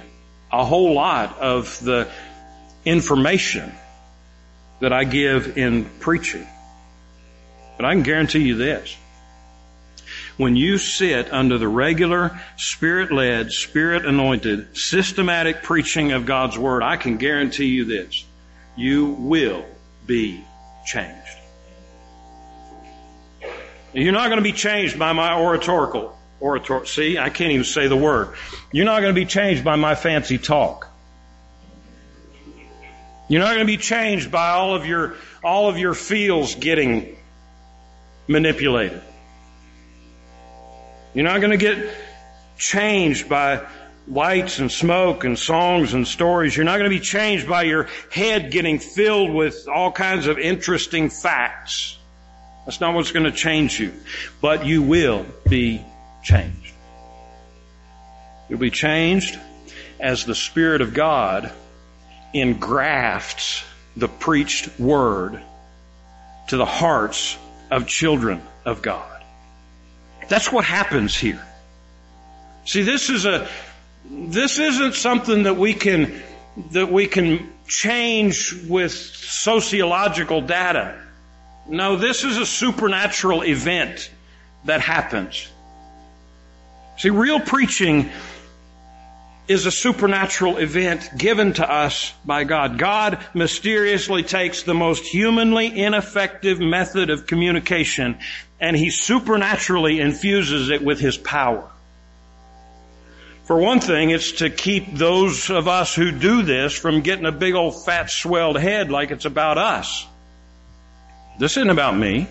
a 0.54 0.64
whole 0.64 0.94
lot 0.94 1.40
of 1.40 1.84
the 1.84 2.08
information 2.86 3.72
that 4.82 4.94
I 4.94 5.04
give 5.04 5.58
in 5.58 5.86
preaching. 6.00 6.48
But 7.76 7.86
I 7.86 7.94
can 7.94 8.04
guarantee 8.04 8.44
you 8.44 8.56
this. 8.56 8.96
When 10.38 10.56
you 10.56 10.78
sit 10.78 11.34
under 11.34 11.58
the 11.58 11.68
regular, 11.68 12.40
spirit-led, 12.58 13.52
spirit-anointed, 13.52 14.78
systematic 14.78 15.64
preaching 15.64 16.12
of 16.12 16.28
God's 16.28 16.58
Word, 16.58 16.84
I 16.84 16.98
can 16.98 17.18
guarantee 17.18 17.66
you 17.66 17.86
this. 17.86 18.24
you 18.76 19.06
will 19.06 19.66
be 20.06 20.44
changed. 20.86 21.38
You're 23.94 24.12
not 24.12 24.28
going 24.28 24.38
to 24.38 24.44
be 24.44 24.54
changed 24.54 24.98
by 24.98 25.14
my 25.14 25.38
oratorical 25.38 26.18
orator. 26.44 26.86
See, 26.86 27.18
I 27.18 27.30
can't 27.30 27.52
even 27.52 27.64
say 27.64 27.88
the 27.88 27.96
word. 27.96 28.36
You're 28.74 28.86
not 28.86 29.00
going 29.00 29.16
to 29.16 29.20
be 29.20 29.26
changed 29.26 29.64
by 29.64 29.78
my 29.78 29.96
fancy 29.96 30.38
talk. 30.38 30.90
You're 33.30 33.40
not 33.40 33.56
going 33.56 33.66
to 33.66 33.72
be 33.72 33.78
changed 33.78 34.30
by 34.30 34.50
all 34.50 34.76
of 34.76 34.86
your 34.86 35.16
all 35.42 35.70
of 35.70 35.78
your 35.78 35.94
feels 35.94 36.56
getting 36.56 37.16
manipulated. 38.28 39.02
You're 41.14 41.24
not 41.24 41.40
going 41.40 41.52
to 41.52 41.58
get 41.58 41.96
changed 42.58 43.30
by 43.30 43.66
lights 44.06 44.60
and 44.60 44.70
smoke 44.70 45.24
and 45.24 45.40
songs 45.40 45.94
and 45.94 46.06
stories. 46.06 46.56
You're 46.58 46.66
not 46.66 46.78
going 46.78 46.90
to 46.92 46.96
be 46.96 47.00
changed 47.00 47.48
by 47.48 47.64
your 47.64 47.88
head 48.12 48.52
getting 48.52 48.80
filled 48.80 49.32
with 49.32 49.68
all 49.74 49.94
kinds 49.94 50.28
of 50.28 50.38
interesting 50.38 51.10
facts. 51.10 51.98
That's 52.66 52.82
not 52.82 52.94
what's 52.96 53.12
going 53.12 53.26
to 53.26 53.32
change 53.32 53.80
you. 53.80 53.94
But 54.42 54.66
you 54.66 54.82
will 54.82 55.26
be 55.48 55.86
changed. 56.24 56.74
You'll 58.50 58.60
be 58.60 58.72
changed 58.72 59.40
as 60.00 60.26
the 60.26 60.36
Spirit 60.36 60.82
of 60.82 60.94
God 60.94 61.52
engrafts 62.34 63.64
the 63.96 64.08
preached 64.08 64.80
word 64.80 65.42
to 66.48 66.58
the 66.58 66.66
hearts 66.66 67.38
of 67.72 67.88
children 67.88 68.42
of 68.66 68.82
God. 68.82 69.24
That's 70.28 70.52
what 70.52 70.66
happens 70.66 71.16
here. 71.16 71.46
See, 72.66 72.82
this 72.82 73.10
is 73.10 73.26
a, 73.26 73.48
this 74.10 74.60
isn't 74.60 74.96
something 74.96 75.44
that 75.44 75.58
we 75.58 75.74
can, 75.74 76.22
that 76.72 76.92
we 76.92 77.08
can 77.08 77.52
change 77.68 78.54
with 78.68 78.92
sociological 78.92 80.42
data. 80.42 81.00
No, 81.68 81.96
this 81.96 82.24
is 82.24 82.38
a 82.38 82.46
supernatural 82.46 83.44
event 83.44 84.10
that 84.66 84.82
happens. 84.82 85.48
See, 86.98 87.10
real 87.10 87.40
preaching 87.40 88.10
is 89.48 89.66
a 89.66 89.72
supernatural 89.72 90.58
event 90.58 91.10
given 91.18 91.54
to 91.54 91.70
us 91.70 92.14
by 92.26 92.44
God. 92.44 92.78
God 92.78 93.24
mysteriously 93.34 94.24
takes 94.24 94.64
the 94.64 94.74
most 94.74 95.06
humanly 95.06 95.78
ineffective 95.78 96.60
method 96.60 97.10
of 97.10 97.28
communication 97.28 98.20
and 98.62 98.78
He 98.78 98.90
supernaturally 98.90 100.00
infuses 100.00 100.70
it 100.70 100.84
with 100.84 101.00
His 101.00 101.18
power. 101.18 101.70
For 103.44 103.58
one 103.58 103.82
thing, 103.82 104.12
it's 104.12 104.34
to 104.34 104.50
keep 104.50 104.96
those 104.96 105.50
of 105.50 105.68
us 105.68 105.94
who 105.94 106.12
do 106.12 106.44
this 106.44 106.74
from 106.74 107.02
getting 107.02 107.26
a 107.26 107.32
big 107.32 107.56
old 107.56 107.84
fat 107.84 108.10
swelled 108.10 108.58
head 108.58 108.90
like 108.90 109.12
it's 109.12 109.26
about 109.26 109.58
us. 109.58 110.08
This 111.40 111.58
isn't 111.58 111.70
about 111.70 111.98
me. 111.98 112.30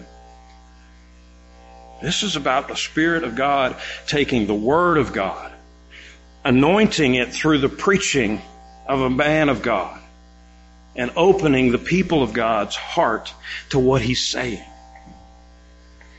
This 2.03 2.23
is 2.23 2.37
about 2.37 2.69
the 2.69 2.77
Spirit 2.77 3.25
of 3.25 3.37
God 3.37 3.77
taking 4.07 4.47
the 4.47 4.55
Word 4.55 4.99
of 4.99 5.12
God, 5.12 5.53
anointing 6.45 7.15
it 7.15 7.33
through 7.33 7.59
the 7.59 7.69
preaching 7.69 8.43
of 8.87 9.01
a 9.01 9.11
man 9.11 9.49
of 9.49 9.62
God, 9.62 10.01
and 10.97 11.12
opening 11.17 11.71
the 11.71 11.79
people 11.79 12.23
of 12.23 12.33
God's 12.33 12.77
heart 12.77 13.33
to 13.71 13.79
what 13.79 14.03
He's 14.03 14.27
saying. 14.27 14.65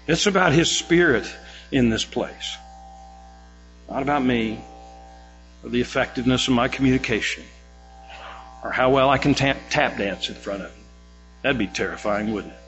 It's 0.08 0.26
about 0.26 0.54
His 0.54 0.72
Spirit 0.72 1.30
in 1.72 1.90
this 1.90 2.06
place. 2.06 2.58
Not 3.90 4.02
about 4.02 4.24
me, 4.24 4.64
or 5.64 5.70
the 5.70 5.82
effectiveness 5.82 6.48
of 6.48 6.54
my 6.54 6.68
communication 6.70 7.44
or 8.64 8.72
how 8.72 8.90
well 8.90 9.10
I 9.10 9.18
can 9.18 9.36
tap, 9.36 9.58
tap 9.70 9.98
dance 9.98 10.30
in 10.30 10.36
front 10.36 10.64
of 10.64 10.72
you. 10.76 10.84
That'd 11.42 11.58
be 11.58 11.68
terrifying, 11.68 12.32
wouldn't 12.32 12.54
it? 12.54 12.60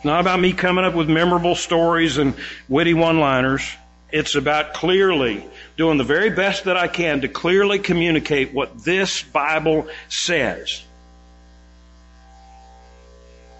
It's 0.00 0.06
not 0.06 0.20
about 0.20 0.40
me 0.40 0.54
coming 0.54 0.86
up 0.86 0.94
with 0.94 1.10
memorable 1.10 1.54
stories 1.54 2.16
and 2.16 2.34
witty 2.70 2.94
one-liners. 2.94 3.70
It's 4.10 4.34
about 4.34 4.72
clearly 4.72 5.44
doing 5.76 5.98
the 5.98 6.04
very 6.04 6.30
best 6.30 6.64
that 6.64 6.78
I 6.78 6.88
can 6.88 7.20
to 7.20 7.28
clearly 7.28 7.78
communicate 7.80 8.54
what 8.54 8.82
this 8.82 9.22
Bible 9.22 9.88
says. 10.08 10.82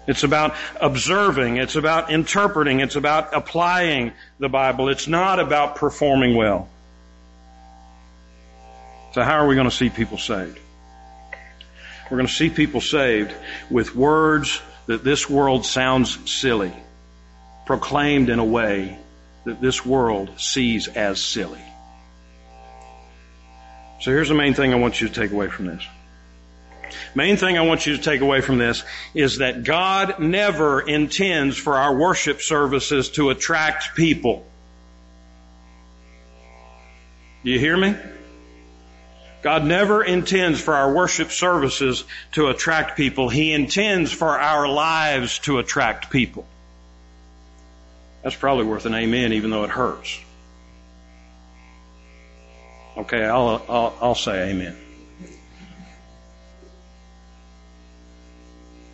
It's 0.07 0.23
about 0.23 0.55
observing. 0.81 1.57
It's 1.57 1.75
about 1.75 2.09
interpreting. 2.09 2.79
It's 2.79 2.95
about 2.95 3.35
applying 3.35 4.11
the 4.39 4.49
Bible. 4.49 4.89
It's 4.89 5.07
not 5.07 5.39
about 5.39 5.75
performing 5.75 6.33
well. 6.33 6.67
So 9.13 9.21
how 9.21 9.37
are 9.37 9.45
we 9.45 9.53
going 9.53 9.69
to 9.69 9.75
see 9.75 9.91
people 9.91 10.17
saved? 10.17 10.57
We're 12.09 12.17
going 12.17 12.27
to 12.27 12.33
see 12.33 12.49
people 12.49 12.81
saved 12.81 13.31
with 13.69 13.95
words 13.95 14.59
that 14.87 15.03
this 15.03 15.29
world 15.29 15.65
sounds 15.65 16.17
silly, 16.29 16.73
proclaimed 17.65 18.29
in 18.29 18.39
a 18.39 18.45
way 18.45 18.97
that 19.45 19.61
this 19.61 19.85
world 19.85 20.39
sees 20.39 20.87
as 20.87 21.21
silly. 21.21 21.61
So 24.01 24.11
here's 24.11 24.29
the 24.29 24.35
main 24.35 24.53
thing 24.53 24.73
I 24.73 24.77
want 24.77 24.99
you 24.99 25.07
to 25.07 25.13
take 25.13 25.31
away 25.31 25.47
from 25.47 25.67
this. 25.67 25.85
Main 27.15 27.37
thing 27.37 27.57
I 27.57 27.61
want 27.61 27.85
you 27.85 27.95
to 27.95 28.01
take 28.01 28.21
away 28.21 28.41
from 28.41 28.57
this 28.57 28.83
is 29.13 29.37
that 29.37 29.63
God 29.63 30.19
never 30.19 30.81
intends 30.81 31.57
for 31.57 31.77
our 31.77 31.95
worship 31.95 32.41
services 32.41 33.09
to 33.11 33.29
attract 33.29 33.95
people. 33.95 34.45
Do 37.43 37.51
you 37.51 37.59
hear 37.59 37.77
me? 37.77 37.95
God 39.41 39.65
never 39.65 40.03
intends 40.03 40.61
for 40.61 40.75
our 40.75 40.93
worship 40.93 41.31
services 41.31 42.03
to 42.33 42.47
attract 42.47 42.95
people. 42.95 43.27
He 43.29 43.53
intends 43.53 44.11
for 44.11 44.39
our 44.39 44.67
lives 44.67 45.39
to 45.39 45.57
attract 45.57 46.11
people. 46.11 46.45
That's 48.21 48.35
probably 48.35 48.65
worth 48.65 48.85
an 48.85 48.93
amen, 48.93 49.33
even 49.33 49.49
though 49.49 49.63
it 49.63 49.71
hurts. 49.71 50.19
Okay, 52.97 53.23
I'll, 53.23 53.63
I'll, 53.67 53.95
I'll 54.01 54.15
say 54.15 54.51
amen. 54.51 54.77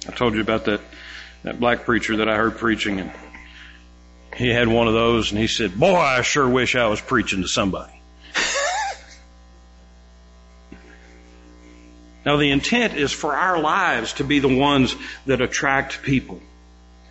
I 0.07 0.11
told 0.11 0.35
you 0.35 0.41
about 0.41 0.65
that, 0.65 0.79
that 1.43 1.59
black 1.59 1.83
preacher 1.83 2.17
that 2.17 2.29
I 2.29 2.37
heard 2.37 2.57
preaching 2.57 3.01
and 3.01 3.11
he 4.37 4.49
had 4.49 4.67
one 4.67 4.87
of 4.87 4.93
those 4.93 5.31
and 5.31 5.39
he 5.39 5.47
said, 5.47 5.77
boy, 5.77 5.95
I 5.95 6.21
sure 6.21 6.47
wish 6.47 6.75
I 6.75 6.87
was 6.87 7.01
preaching 7.01 7.41
to 7.41 7.47
somebody. 7.47 7.96
Now 12.27 12.35
the 12.35 12.51
intent 12.51 12.93
is 12.93 13.11
for 13.11 13.33
our 13.33 13.57
lives 13.57 14.13
to 14.13 14.23
be 14.25 14.39
the 14.39 14.53
ones 14.53 14.95
that 15.25 15.39
attract 15.39 16.03
people. 16.03 16.41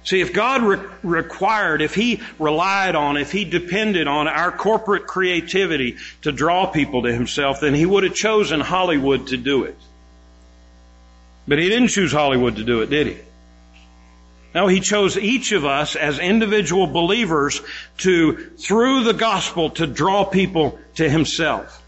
See, 0.05 0.21
if 0.21 0.33
God 0.33 0.63
re- 0.63 0.79
required, 1.03 1.81
if 1.83 1.95
He 1.95 2.21
relied 2.39 2.95
on, 2.95 3.17
if 3.17 3.33
He 3.33 3.45
depended 3.45 4.07
on 4.07 4.29
our 4.29 4.53
corporate 4.53 5.07
creativity 5.07 5.97
to 6.23 6.31
draw 6.31 6.67
people 6.67 7.03
to 7.05 7.13
Himself, 7.13 7.61
then 7.61 7.75
He 7.75 7.87
would 7.87 8.05
have 8.05 8.15
chosen 8.15 8.61
Hollywood 8.61 9.29
to 9.29 9.39
do 9.39 9.65
it. 9.65 9.77
But 11.49 11.59
he 11.59 11.69
didn't 11.69 11.89
choose 11.89 12.13
Hollywood 12.13 12.57
to 12.57 12.65
do 12.65 12.83
it, 12.83 12.91
did 12.91 13.07
he? 13.07 13.17
No, 14.55 14.67
he 14.67 14.81
chose 14.81 15.17
each 15.17 15.53
of 15.53 15.65
us 15.65 15.97
as 15.97 16.19
individual 16.19 16.87
believers 16.87 17.61
to, 17.99 18.51
through 18.59 19.05
the 19.05 19.15
gospel, 19.15 19.71
to 19.71 19.87
draw 19.87 20.25
people 20.25 20.79
to 20.97 21.09
himself. 21.09 21.83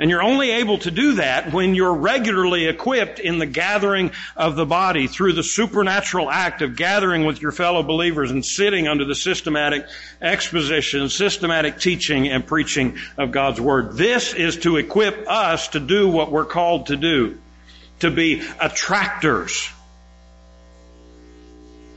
And 0.00 0.10
you're 0.10 0.22
only 0.22 0.50
able 0.50 0.78
to 0.78 0.90
do 0.90 1.14
that 1.14 1.52
when 1.52 1.74
you're 1.74 1.94
regularly 1.94 2.66
equipped 2.66 3.18
in 3.18 3.38
the 3.38 3.46
gathering 3.46 4.12
of 4.36 4.54
the 4.54 4.66
body 4.66 5.08
through 5.08 5.32
the 5.32 5.42
supernatural 5.42 6.30
act 6.30 6.62
of 6.62 6.76
gathering 6.76 7.24
with 7.24 7.42
your 7.42 7.50
fellow 7.52 7.82
believers 7.82 8.30
and 8.30 8.44
sitting 8.44 8.86
under 8.86 9.04
the 9.04 9.14
systematic 9.14 9.86
exposition, 10.22 11.08
systematic 11.08 11.80
teaching 11.80 12.28
and 12.28 12.46
preaching 12.46 12.96
of 13.16 13.32
God's 13.32 13.60
Word. 13.60 13.94
This 13.94 14.34
is 14.34 14.58
to 14.58 14.76
equip 14.76 15.28
us 15.28 15.68
to 15.68 15.80
do 15.80 16.08
what 16.08 16.30
we're 16.30 16.44
called 16.44 16.86
to 16.86 16.96
do 16.96 17.38
to 18.00 18.10
be 18.10 18.42
attractors. 18.60 19.70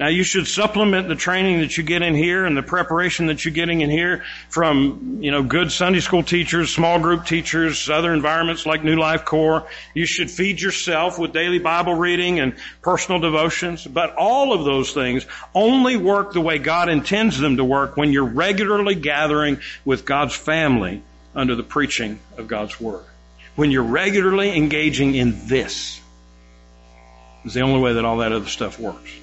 Now 0.02 0.08
you 0.08 0.24
should 0.24 0.48
supplement 0.48 1.10
the 1.10 1.16
training 1.16 1.60
that 1.60 1.78
you 1.78 1.84
get 1.84 2.02
in 2.02 2.16
here 2.16 2.44
and 2.48 2.58
the 2.58 2.64
preparation 2.64 3.28
that 3.28 3.46
you're 3.46 3.54
getting 3.54 3.82
in 3.82 3.92
here 3.92 4.24
from, 4.50 5.20
you 5.22 5.30
know, 5.30 5.44
good 5.44 5.72
Sunday 5.72 6.00
school 6.00 6.24
teachers, 6.24 6.74
small 6.74 6.98
group 6.98 7.28
teachers, 7.28 7.88
other 7.88 8.12
environments 8.12 8.66
like 8.66 8.84
New 8.84 8.96
Life 8.96 9.26
Core. 9.26 9.68
You 9.94 10.08
should 10.08 10.32
feed 10.32 10.60
yourself 10.60 11.20
with 11.20 11.34
daily 11.34 11.60
Bible 11.60 11.94
reading 11.94 12.40
and 12.40 12.56
personal 12.82 13.22
devotions. 13.22 13.86
But 13.86 14.16
all 14.16 14.54
of 14.54 14.66
those 14.66 14.92
things 14.92 15.28
only 15.54 15.98
work 15.98 16.34
the 16.34 16.42
way 16.42 16.58
God 16.58 16.90
intends 16.90 17.38
them 17.38 17.58
to 17.58 17.64
work 17.64 17.96
when 17.96 18.12
you're 18.12 18.26
regularly 18.26 18.96
gathering 18.96 19.60
with 19.86 20.04
God's 20.04 20.34
family 20.34 21.04
under 21.36 21.54
the 21.54 21.62
preaching 21.62 22.20
of 22.40 22.48
God's 22.48 22.82
Word 22.82 23.06
when 23.56 23.70
you're 23.70 23.84
regularly 23.84 24.58
engaging 24.58 25.14
in 25.14 25.46
this. 25.46 26.02
Is 27.46 27.54
the 27.54 27.62
only 27.62 27.80
way 27.80 27.94
that 27.94 28.04
all 28.04 28.18
that 28.18 28.32
other 28.32 28.48
stuff 28.48 28.80
works. 28.80 29.21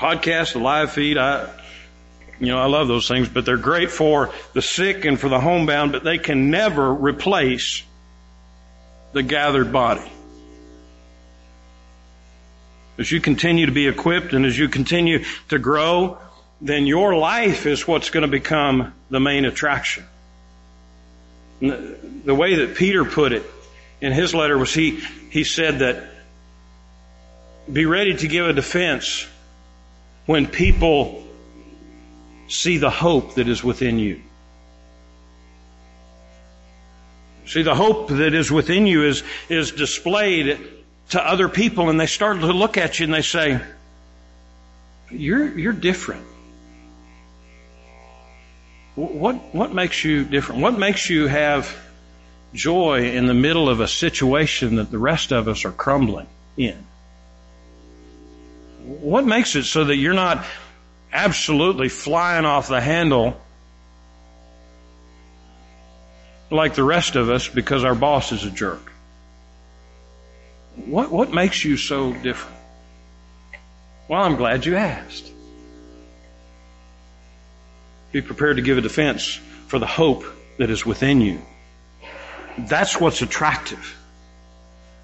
Podcast, 0.00 0.54
the 0.54 0.60
live 0.60 0.92
feed, 0.92 1.18
I, 1.18 1.46
you 2.38 2.46
know, 2.46 2.58
I 2.58 2.64
love 2.64 2.88
those 2.88 3.06
things, 3.06 3.28
but 3.28 3.44
they're 3.44 3.58
great 3.58 3.90
for 3.90 4.32
the 4.54 4.62
sick 4.62 5.04
and 5.04 5.20
for 5.20 5.28
the 5.28 5.38
homebound, 5.38 5.92
but 5.92 6.04
they 6.04 6.16
can 6.16 6.48
never 6.50 6.90
replace 6.90 7.82
the 9.12 9.22
gathered 9.22 9.74
body. 9.74 10.10
As 12.96 13.12
you 13.12 13.20
continue 13.20 13.66
to 13.66 13.72
be 13.72 13.88
equipped 13.88 14.32
and 14.32 14.46
as 14.46 14.58
you 14.58 14.70
continue 14.70 15.22
to 15.50 15.58
grow, 15.58 16.16
then 16.62 16.86
your 16.86 17.14
life 17.14 17.66
is 17.66 17.86
what's 17.86 18.08
going 18.08 18.22
to 18.22 18.28
become 18.28 18.94
the 19.10 19.20
main 19.20 19.44
attraction. 19.44 20.04
The 21.60 22.34
way 22.34 22.54
that 22.64 22.74
Peter 22.74 23.04
put 23.04 23.34
it 23.34 23.44
in 24.00 24.12
his 24.12 24.34
letter 24.34 24.56
was 24.56 24.72
he, 24.72 25.00
he 25.28 25.44
said 25.44 25.80
that 25.80 26.04
be 27.70 27.84
ready 27.84 28.14
to 28.16 28.28
give 28.28 28.46
a 28.46 28.54
defense 28.54 29.26
when 30.30 30.46
people 30.46 31.24
see 32.46 32.78
the 32.78 32.88
hope 32.88 33.34
that 33.34 33.48
is 33.48 33.64
within 33.64 33.98
you. 33.98 34.20
See, 37.46 37.62
the 37.62 37.74
hope 37.74 38.10
that 38.10 38.32
is 38.32 38.48
within 38.48 38.86
you 38.86 39.06
is, 39.06 39.24
is 39.48 39.72
displayed 39.72 40.56
to 41.08 41.20
other 41.20 41.48
people 41.48 41.90
and 41.90 41.98
they 41.98 42.06
start 42.06 42.38
to 42.38 42.46
look 42.46 42.76
at 42.76 43.00
you 43.00 43.06
and 43.06 43.12
they 43.12 43.22
say, 43.22 43.60
you're, 45.10 45.58
you're 45.58 45.72
different. 45.72 46.24
What, 48.94 49.52
what 49.52 49.74
makes 49.74 50.04
you 50.04 50.24
different? 50.24 50.62
What 50.62 50.78
makes 50.78 51.10
you 51.10 51.26
have 51.26 51.76
joy 52.54 53.10
in 53.10 53.26
the 53.26 53.34
middle 53.34 53.68
of 53.68 53.80
a 53.80 53.88
situation 53.88 54.76
that 54.76 54.92
the 54.92 54.98
rest 54.98 55.32
of 55.32 55.48
us 55.48 55.64
are 55.64 55.72
crumbling 55.72 56.28
in? 56.56 56.86
What 58.84 59.24
makes 59.24 59.56
it 59.56 59.64
so 59.64 59.84
that 59.84 59.96
you're 59.96 60.14
not 60.14 60.44
absolutely 61.12 61.88
flying 61.88 62.44
off 62.44 62.68
the 62.68 62.80
handle 62.80 63.40
like 66.50 66.74
the 66.74 66.84
rest 66.84 67.16
of 67.16 67.30
us 67.30 67.48
because 67.48 67.84
our 67.84 67.94
boss 67.94 68.32
is 68.32 68.44
a 68.44 68.50
jerk? 68.50 68.90
What, 70.86 71.10
what 71.10 71.32
makes 71.32 71.64
you 71.64 71.76
so 71.76 72.12
different? 72.12 72.56
Well, 74.08 74.22
I'm 74.22 74.36
glad 74.36 74.66
you 74.66 74.76
asked. 74.76 75.30
Be 78.12 78.22
prepared 78.22 78.56
to 78.56 78.62
give 78.62 78.78
a 78.78 78.80
defense 78.80 79.38
for 79.68 79.78
the 79.78 79.86
hope 79.86 80.24
that 80.58 80.70
is 80.70 80.84
within 80.84 81.20
you. 81.20 81.40
That's 82.58 83.00
what's 83.00 83.22
attractive. 83.22 83.96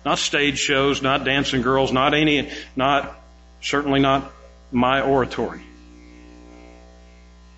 Not 0.04 0.18
stage 0.18 0.58
shows, 0.58 1.02
not 1.02 1.24
dancing 1.24 1.62
girls, 1.62 1.92
not 1.92 2.14
any, 2.14 2.50
not, 2.74 3.16
certainly 3.66 3.98
not 4.00 4.30
my 4.70 5.00
oratory. 5.00 5.60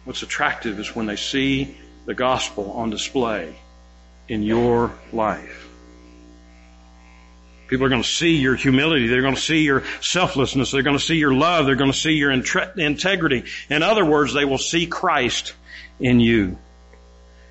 What's 0.04 0.22
attractive 0.22 0.80
is 0.80 0.96
when 0.96 1.04
they 1.04 1.16
see 1.16 1.76
the 2.06 2.14
gospel 2.14 2.72
on 2.72 2.88
display 2.88 3.54
in 4.26 4.42
your 4.42 4.92
life. 5.12 5.68
People 7.66 7.84
are 7.84 7.90
going 7.90 8.02
to 8.02 8.08
see 8.08 8.36
your 8.36 8.56
humility. 8.56 9.08
They're 9.08 9.20
going 9.20 9.34
to 9.34 9.40
see 9.40 9.58
your 9.58 9.84
selflessness. 10.00 10.70
They're 10.70 10.82
going 10.82 10.96
to 10.96 11.04
see 11.04 11.16
your 11.16 11.34
love. 11.34 11.66
They're 11.66 11.76
going 11.76 11.92
to 11.92 11.98
see 11.98 12.12
your 12.12 12.30
integrity. 12.30 13.44
In 13.68 13.82
other 13.82 14.06
words, 14.06 14.32
they 14.32 14.46
will 14.46 14.56
see 14.56 14.86
Christ 14.86 15.52
in 16.00 16.20
you. 16.20 16.56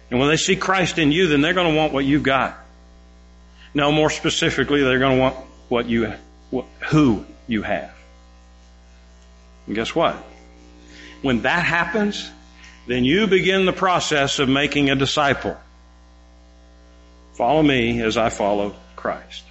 And 0.09 0.19
when 0.19 0.29
they 0.29 0.37
see 0.37 0.55
Christ 0.55 0.97
in 0.97 1.11
you, 1.11 1.27
then 1.27 1.41
they're 1.41 1.53
going 1.53 1.71
to 1.71 1.77
want 1.77 1.93
what 1.93 2.05
you've 2.05 2.23
got. 2.23 2.57
No, 3.75 3.91
more 3.91 4.09
specifically, 4.09 4.81
they're 4.81 4.97
going 4.97 5.17
to 5.17 5.21
want 5.21 5.35
what 5.69 5.85
you, 5.85 6.13
who 6.89 7.23
you 7.45 7.61
have. 7.61 7.96
And 9.67 9.75
guess 9.75 9.93
what? 9.93 10.15
When 11.21 11.41
that 11.43 11.63
happens, 11.63 12.29
then 12.87 13.03
you 13.03 13.27
begin 13.27 13.65
the 13.65 13.73
process 13.73 14.39
of 14.39 14.49
making 14.49 14.89
a 14.89 14.95
disciple. 14.95 15.57
Follow 17.33 17.61
me 17.61 18.01
as 18.01 18.17
I 18.17 18.29
follow 18.29 18.75
Christ. 18.95 19.43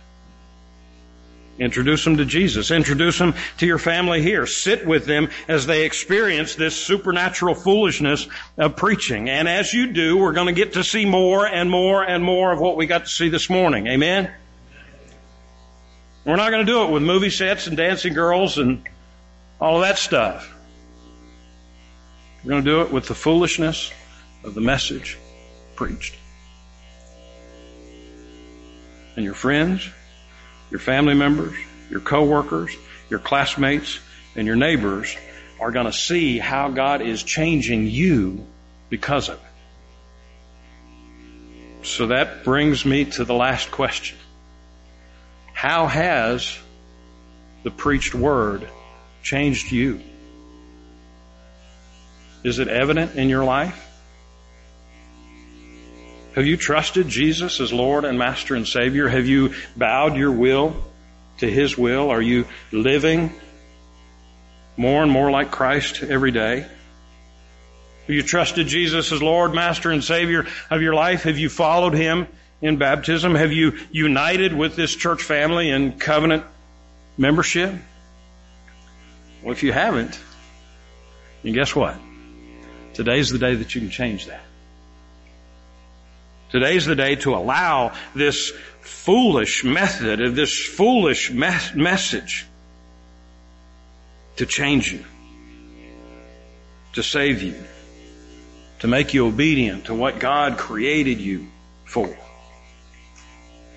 Introduce 1.58 2.04
them 2.04 2.18
to 2.18 2.24
Jesus. 2.24 2.70
Introduce 2.70 3.18
them 3.18 3.34
to 3.58 3.66
your 3.66 3.78
family 3.78 4.20
here. 4.20 4.46
Sit 4.46 4.86
with 4.86 5.06
them 5.06 5.30
as 5.48 5.66
they 5.66 5.86
experience 5.86 6.54
this 6.54 6.76
supernatural 6.76 7.54
foolishness 7.54 8.28
of 8.58 8.76
preaching. 8.76 9.30
And 9.30 9.48
as 9.48 9.72
you 9.72 9.92
do, 9.92 10.18
we're 10.18 10.34
going 10.34 10.48
to 10.48 10.52
get 10.52 10.74
to 10.74 10.84
see 10.84 11.06
more 11.06 11.46
and 11.46 11.70
more 11.70 12.02
and 12.02 12.22
more 12.22 12.52
of 12.52 12.60
what 12.60 12.76
we 12.76 12.86
got 12.86 13.04
to 13.06 13.10
see 13.10 13.30
this 13.30 13.48
morning. 13.48 13.86
Amen? 13.86 14.30
We're 16.26 16.36
not 16.36 16.50
going 16.50 16.66
to 16.66 16.70
do 16.70 16.84
it 16.84 16.90
with 16.90 17.02
movie 17.02 17.30
sets 17.30 17.68
and 17.68 17.76
dancing 17.76 18.12
girls 18.12 18.58
and 18.58 18.86
all 19.60 19.76
of 19.76 19.82
that 19.82 19.98
stuff. 19.98 20.52
We're 22.44 22.50
going 22.50 22.64
to 22.64 22.70
do 22.70 22.82
it 22.82 22.92
with 22.92 23.06
the 23.06 23.14
foolishness 23.14 23.90
of 24.44 24.54
the 24.54 24.60
message 24.60 25.18
preached. 25.74 26.16
And 29.16 29.24
your 29.24 29.34
friends, 29.34 29.88
your 30.70 30.80
family 30.80 31.14
members, 31.14 31.56
your 31.90 32.00
coworkers, 32.00 32.76
your 33.08 33.18
classmates, 33.18 33.98
and 34.34 34.46
your 34.46 34.56
neighbors 34.56 35.16
are 35.58 35.72
going 35.72 35.86
to 35.86 35.92
see 35.92 36.38
how 36.38 36.68
God 36.68 37.00
is 37.00 37.22
changing 37.22 37.86
you 37.86 38.46
because 38.90 39.28
of 39.28 39.36
it. 39.36 39.42
So 41.86 42.08
that 42.08 42.44
brings 42.44 42.84
me 42.84 43.06
to 43.06 43.24
the 43.24 43.34
last 43.34 43.70
question. 43.70 44.18
How 45.52 45.86
has 45.86 46.58
the 47.62 47.70
preached 47.70 48.14
word 48.14 48.68
changed 49.26 49.72
you? 49.72 50.00
Is 52.44 52.60
it 52.60 52.68
evident 52.68 53.16
in 53.16 53.28
your 53.28 53.42
life? 53.42 53.82
Have 56.36 56.46
you 56.46 56.56
trusted 56.56 57.08
Jesus 57.08 57.58
as 57.58 57.72
Lord 57.72 58.04
and 58.04 58.20
Master 58.20 58.54
and 58.54 58.68
Savior? 58.68 59.08
Have 59.08 59.26
you 59.26 59.52
bowed 59.76 60.16
your 60.16 60.30
will 60.30 60.76
to 61.38 61.50
His 61.50 61.76
will? 61.76 62.10
Are 62.10 62.22
you 62.22 62.46
living 62.70 63.32
more 64.76 65.02
and 65.02 65.10
more 65.10 65.32
like 65.32 65.50
Christ 65.50 66.04
every 66.04 66.30
day? 66.30 66.60
Have 66.60 68.14
you 68.14 68.22
trusted 68.22 68.68
Jesus 68.68 69.10
as 69.10 69.20
Lord, 69.20 69.52
Master, 69.54 69.90
and 69.90 70.04
Savior 70.04 70.46
of 70.70 70.82
your 70.82 70.94
life? 70.94 71.24
Have 71.24 71.36
you 71.36 71.48
followed 71.48 71.94
Him 71.94 72.28
in 72.62 72.76
baptism? 72.76 73.34
Have 73.34 73.50
you 73.50 73.76
united 73.90 74.52
with 74.52 74.76
this 74.76 74.94
church 74.94 75.24
family 75.24 75.68
in 75.68 75.98
covenant 75.98 76.44
membership? 77.18 77.74
Well, 79.46 79.52
if 79.52 79.62
you 79.62 79.70
haven't, 79.70 80.18
then 81.44 81.52
guess 81.52 81.72
what? 81.72 81.96
Today's 82.94 83.30
the 83.30 83.38
day 83.38 83.54
that 83.54 83.76
you 83.76 83.80
can 83.80 83.90
change 83.90 84.26
that. 84.26 84.42
Today's 86.50 86.84
the 86.84 86.96
day 86.96 87.14
to 87.14 87.32
allow 87.36 87.92
this 88.12 88.50
foolish 88.80 89.62
method 89.62 90.20
of 90.20 90.34
this 90.34 90.52
foolish 90.52 91.30
me- 91.30 91.70
message 91.76 92.44
to 94.34 94.46
change 94.46 94.92
you, 94.92 95.04
to 96.94 97.04
save 97.04 97.40
you, 97.40 97.54
to 98.80 98.88
make 98.88 99.14
you 99.14 99.28
obedient 99.28 99.84
to 99.84 99.94
what 99.94 100.18
God 100.18 100.58
created 100.58 101.20
you 101.20 101.46
for. 101.84 102.18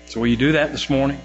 So 0.06 0.18
will 0.18 0.26
you 0.26 0.36
do 0.36 0.50
that 0.50 0.72
this 0.72 0.90
morning? 0.90 1.20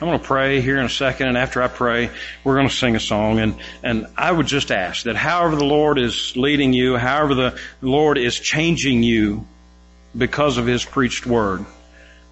I'm 0.00 0.06
going 0.06 0.20
to 0.20 0.24
pray 0.24 0.60
here 0.60 0.78
in 0.78 0.84
a 0.84 0.90
second, 0.90 1.26
and 1.26 1.36
after 1.36 1.60
I 1.60 1.66
pray, 1.66 2.10
we're 2.44 2.54
going 2.54 2.68
to 2.68 2.74
sing 2.74 2.94
a 2.94 3.00
song. 3.00 3.40
And, 3.40 3.56
and 3.82 4.06
I 4.16 4.30
would 4.30 4.46
just 4.46 4.70
ask 4.70 5.04
that 5.04 5.16
however 5.16 5.56
the 5.56 5.64
Lord 5.64 5.98
is 5.98 6.36
leading 6.36 6.72
you, 6.72 6.96
however 6.96 7.34
the 7.34 7.60
Lord 7.82 8.16
is 8.16 8.38
changing 8.38 9.02
you, 9.02 9.44
because 10.16 10.56
of 10.56 10.66
his 10.66 10.84
preached 10.84 11.26
word. 11.26 11.64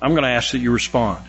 I'm 0.01 0.11
going 0.11 0.23
to 0.23 0.29
ask 0.29 0.53
that 0.53 0.59
you 0.59 0.71
respond. 0.71 1.25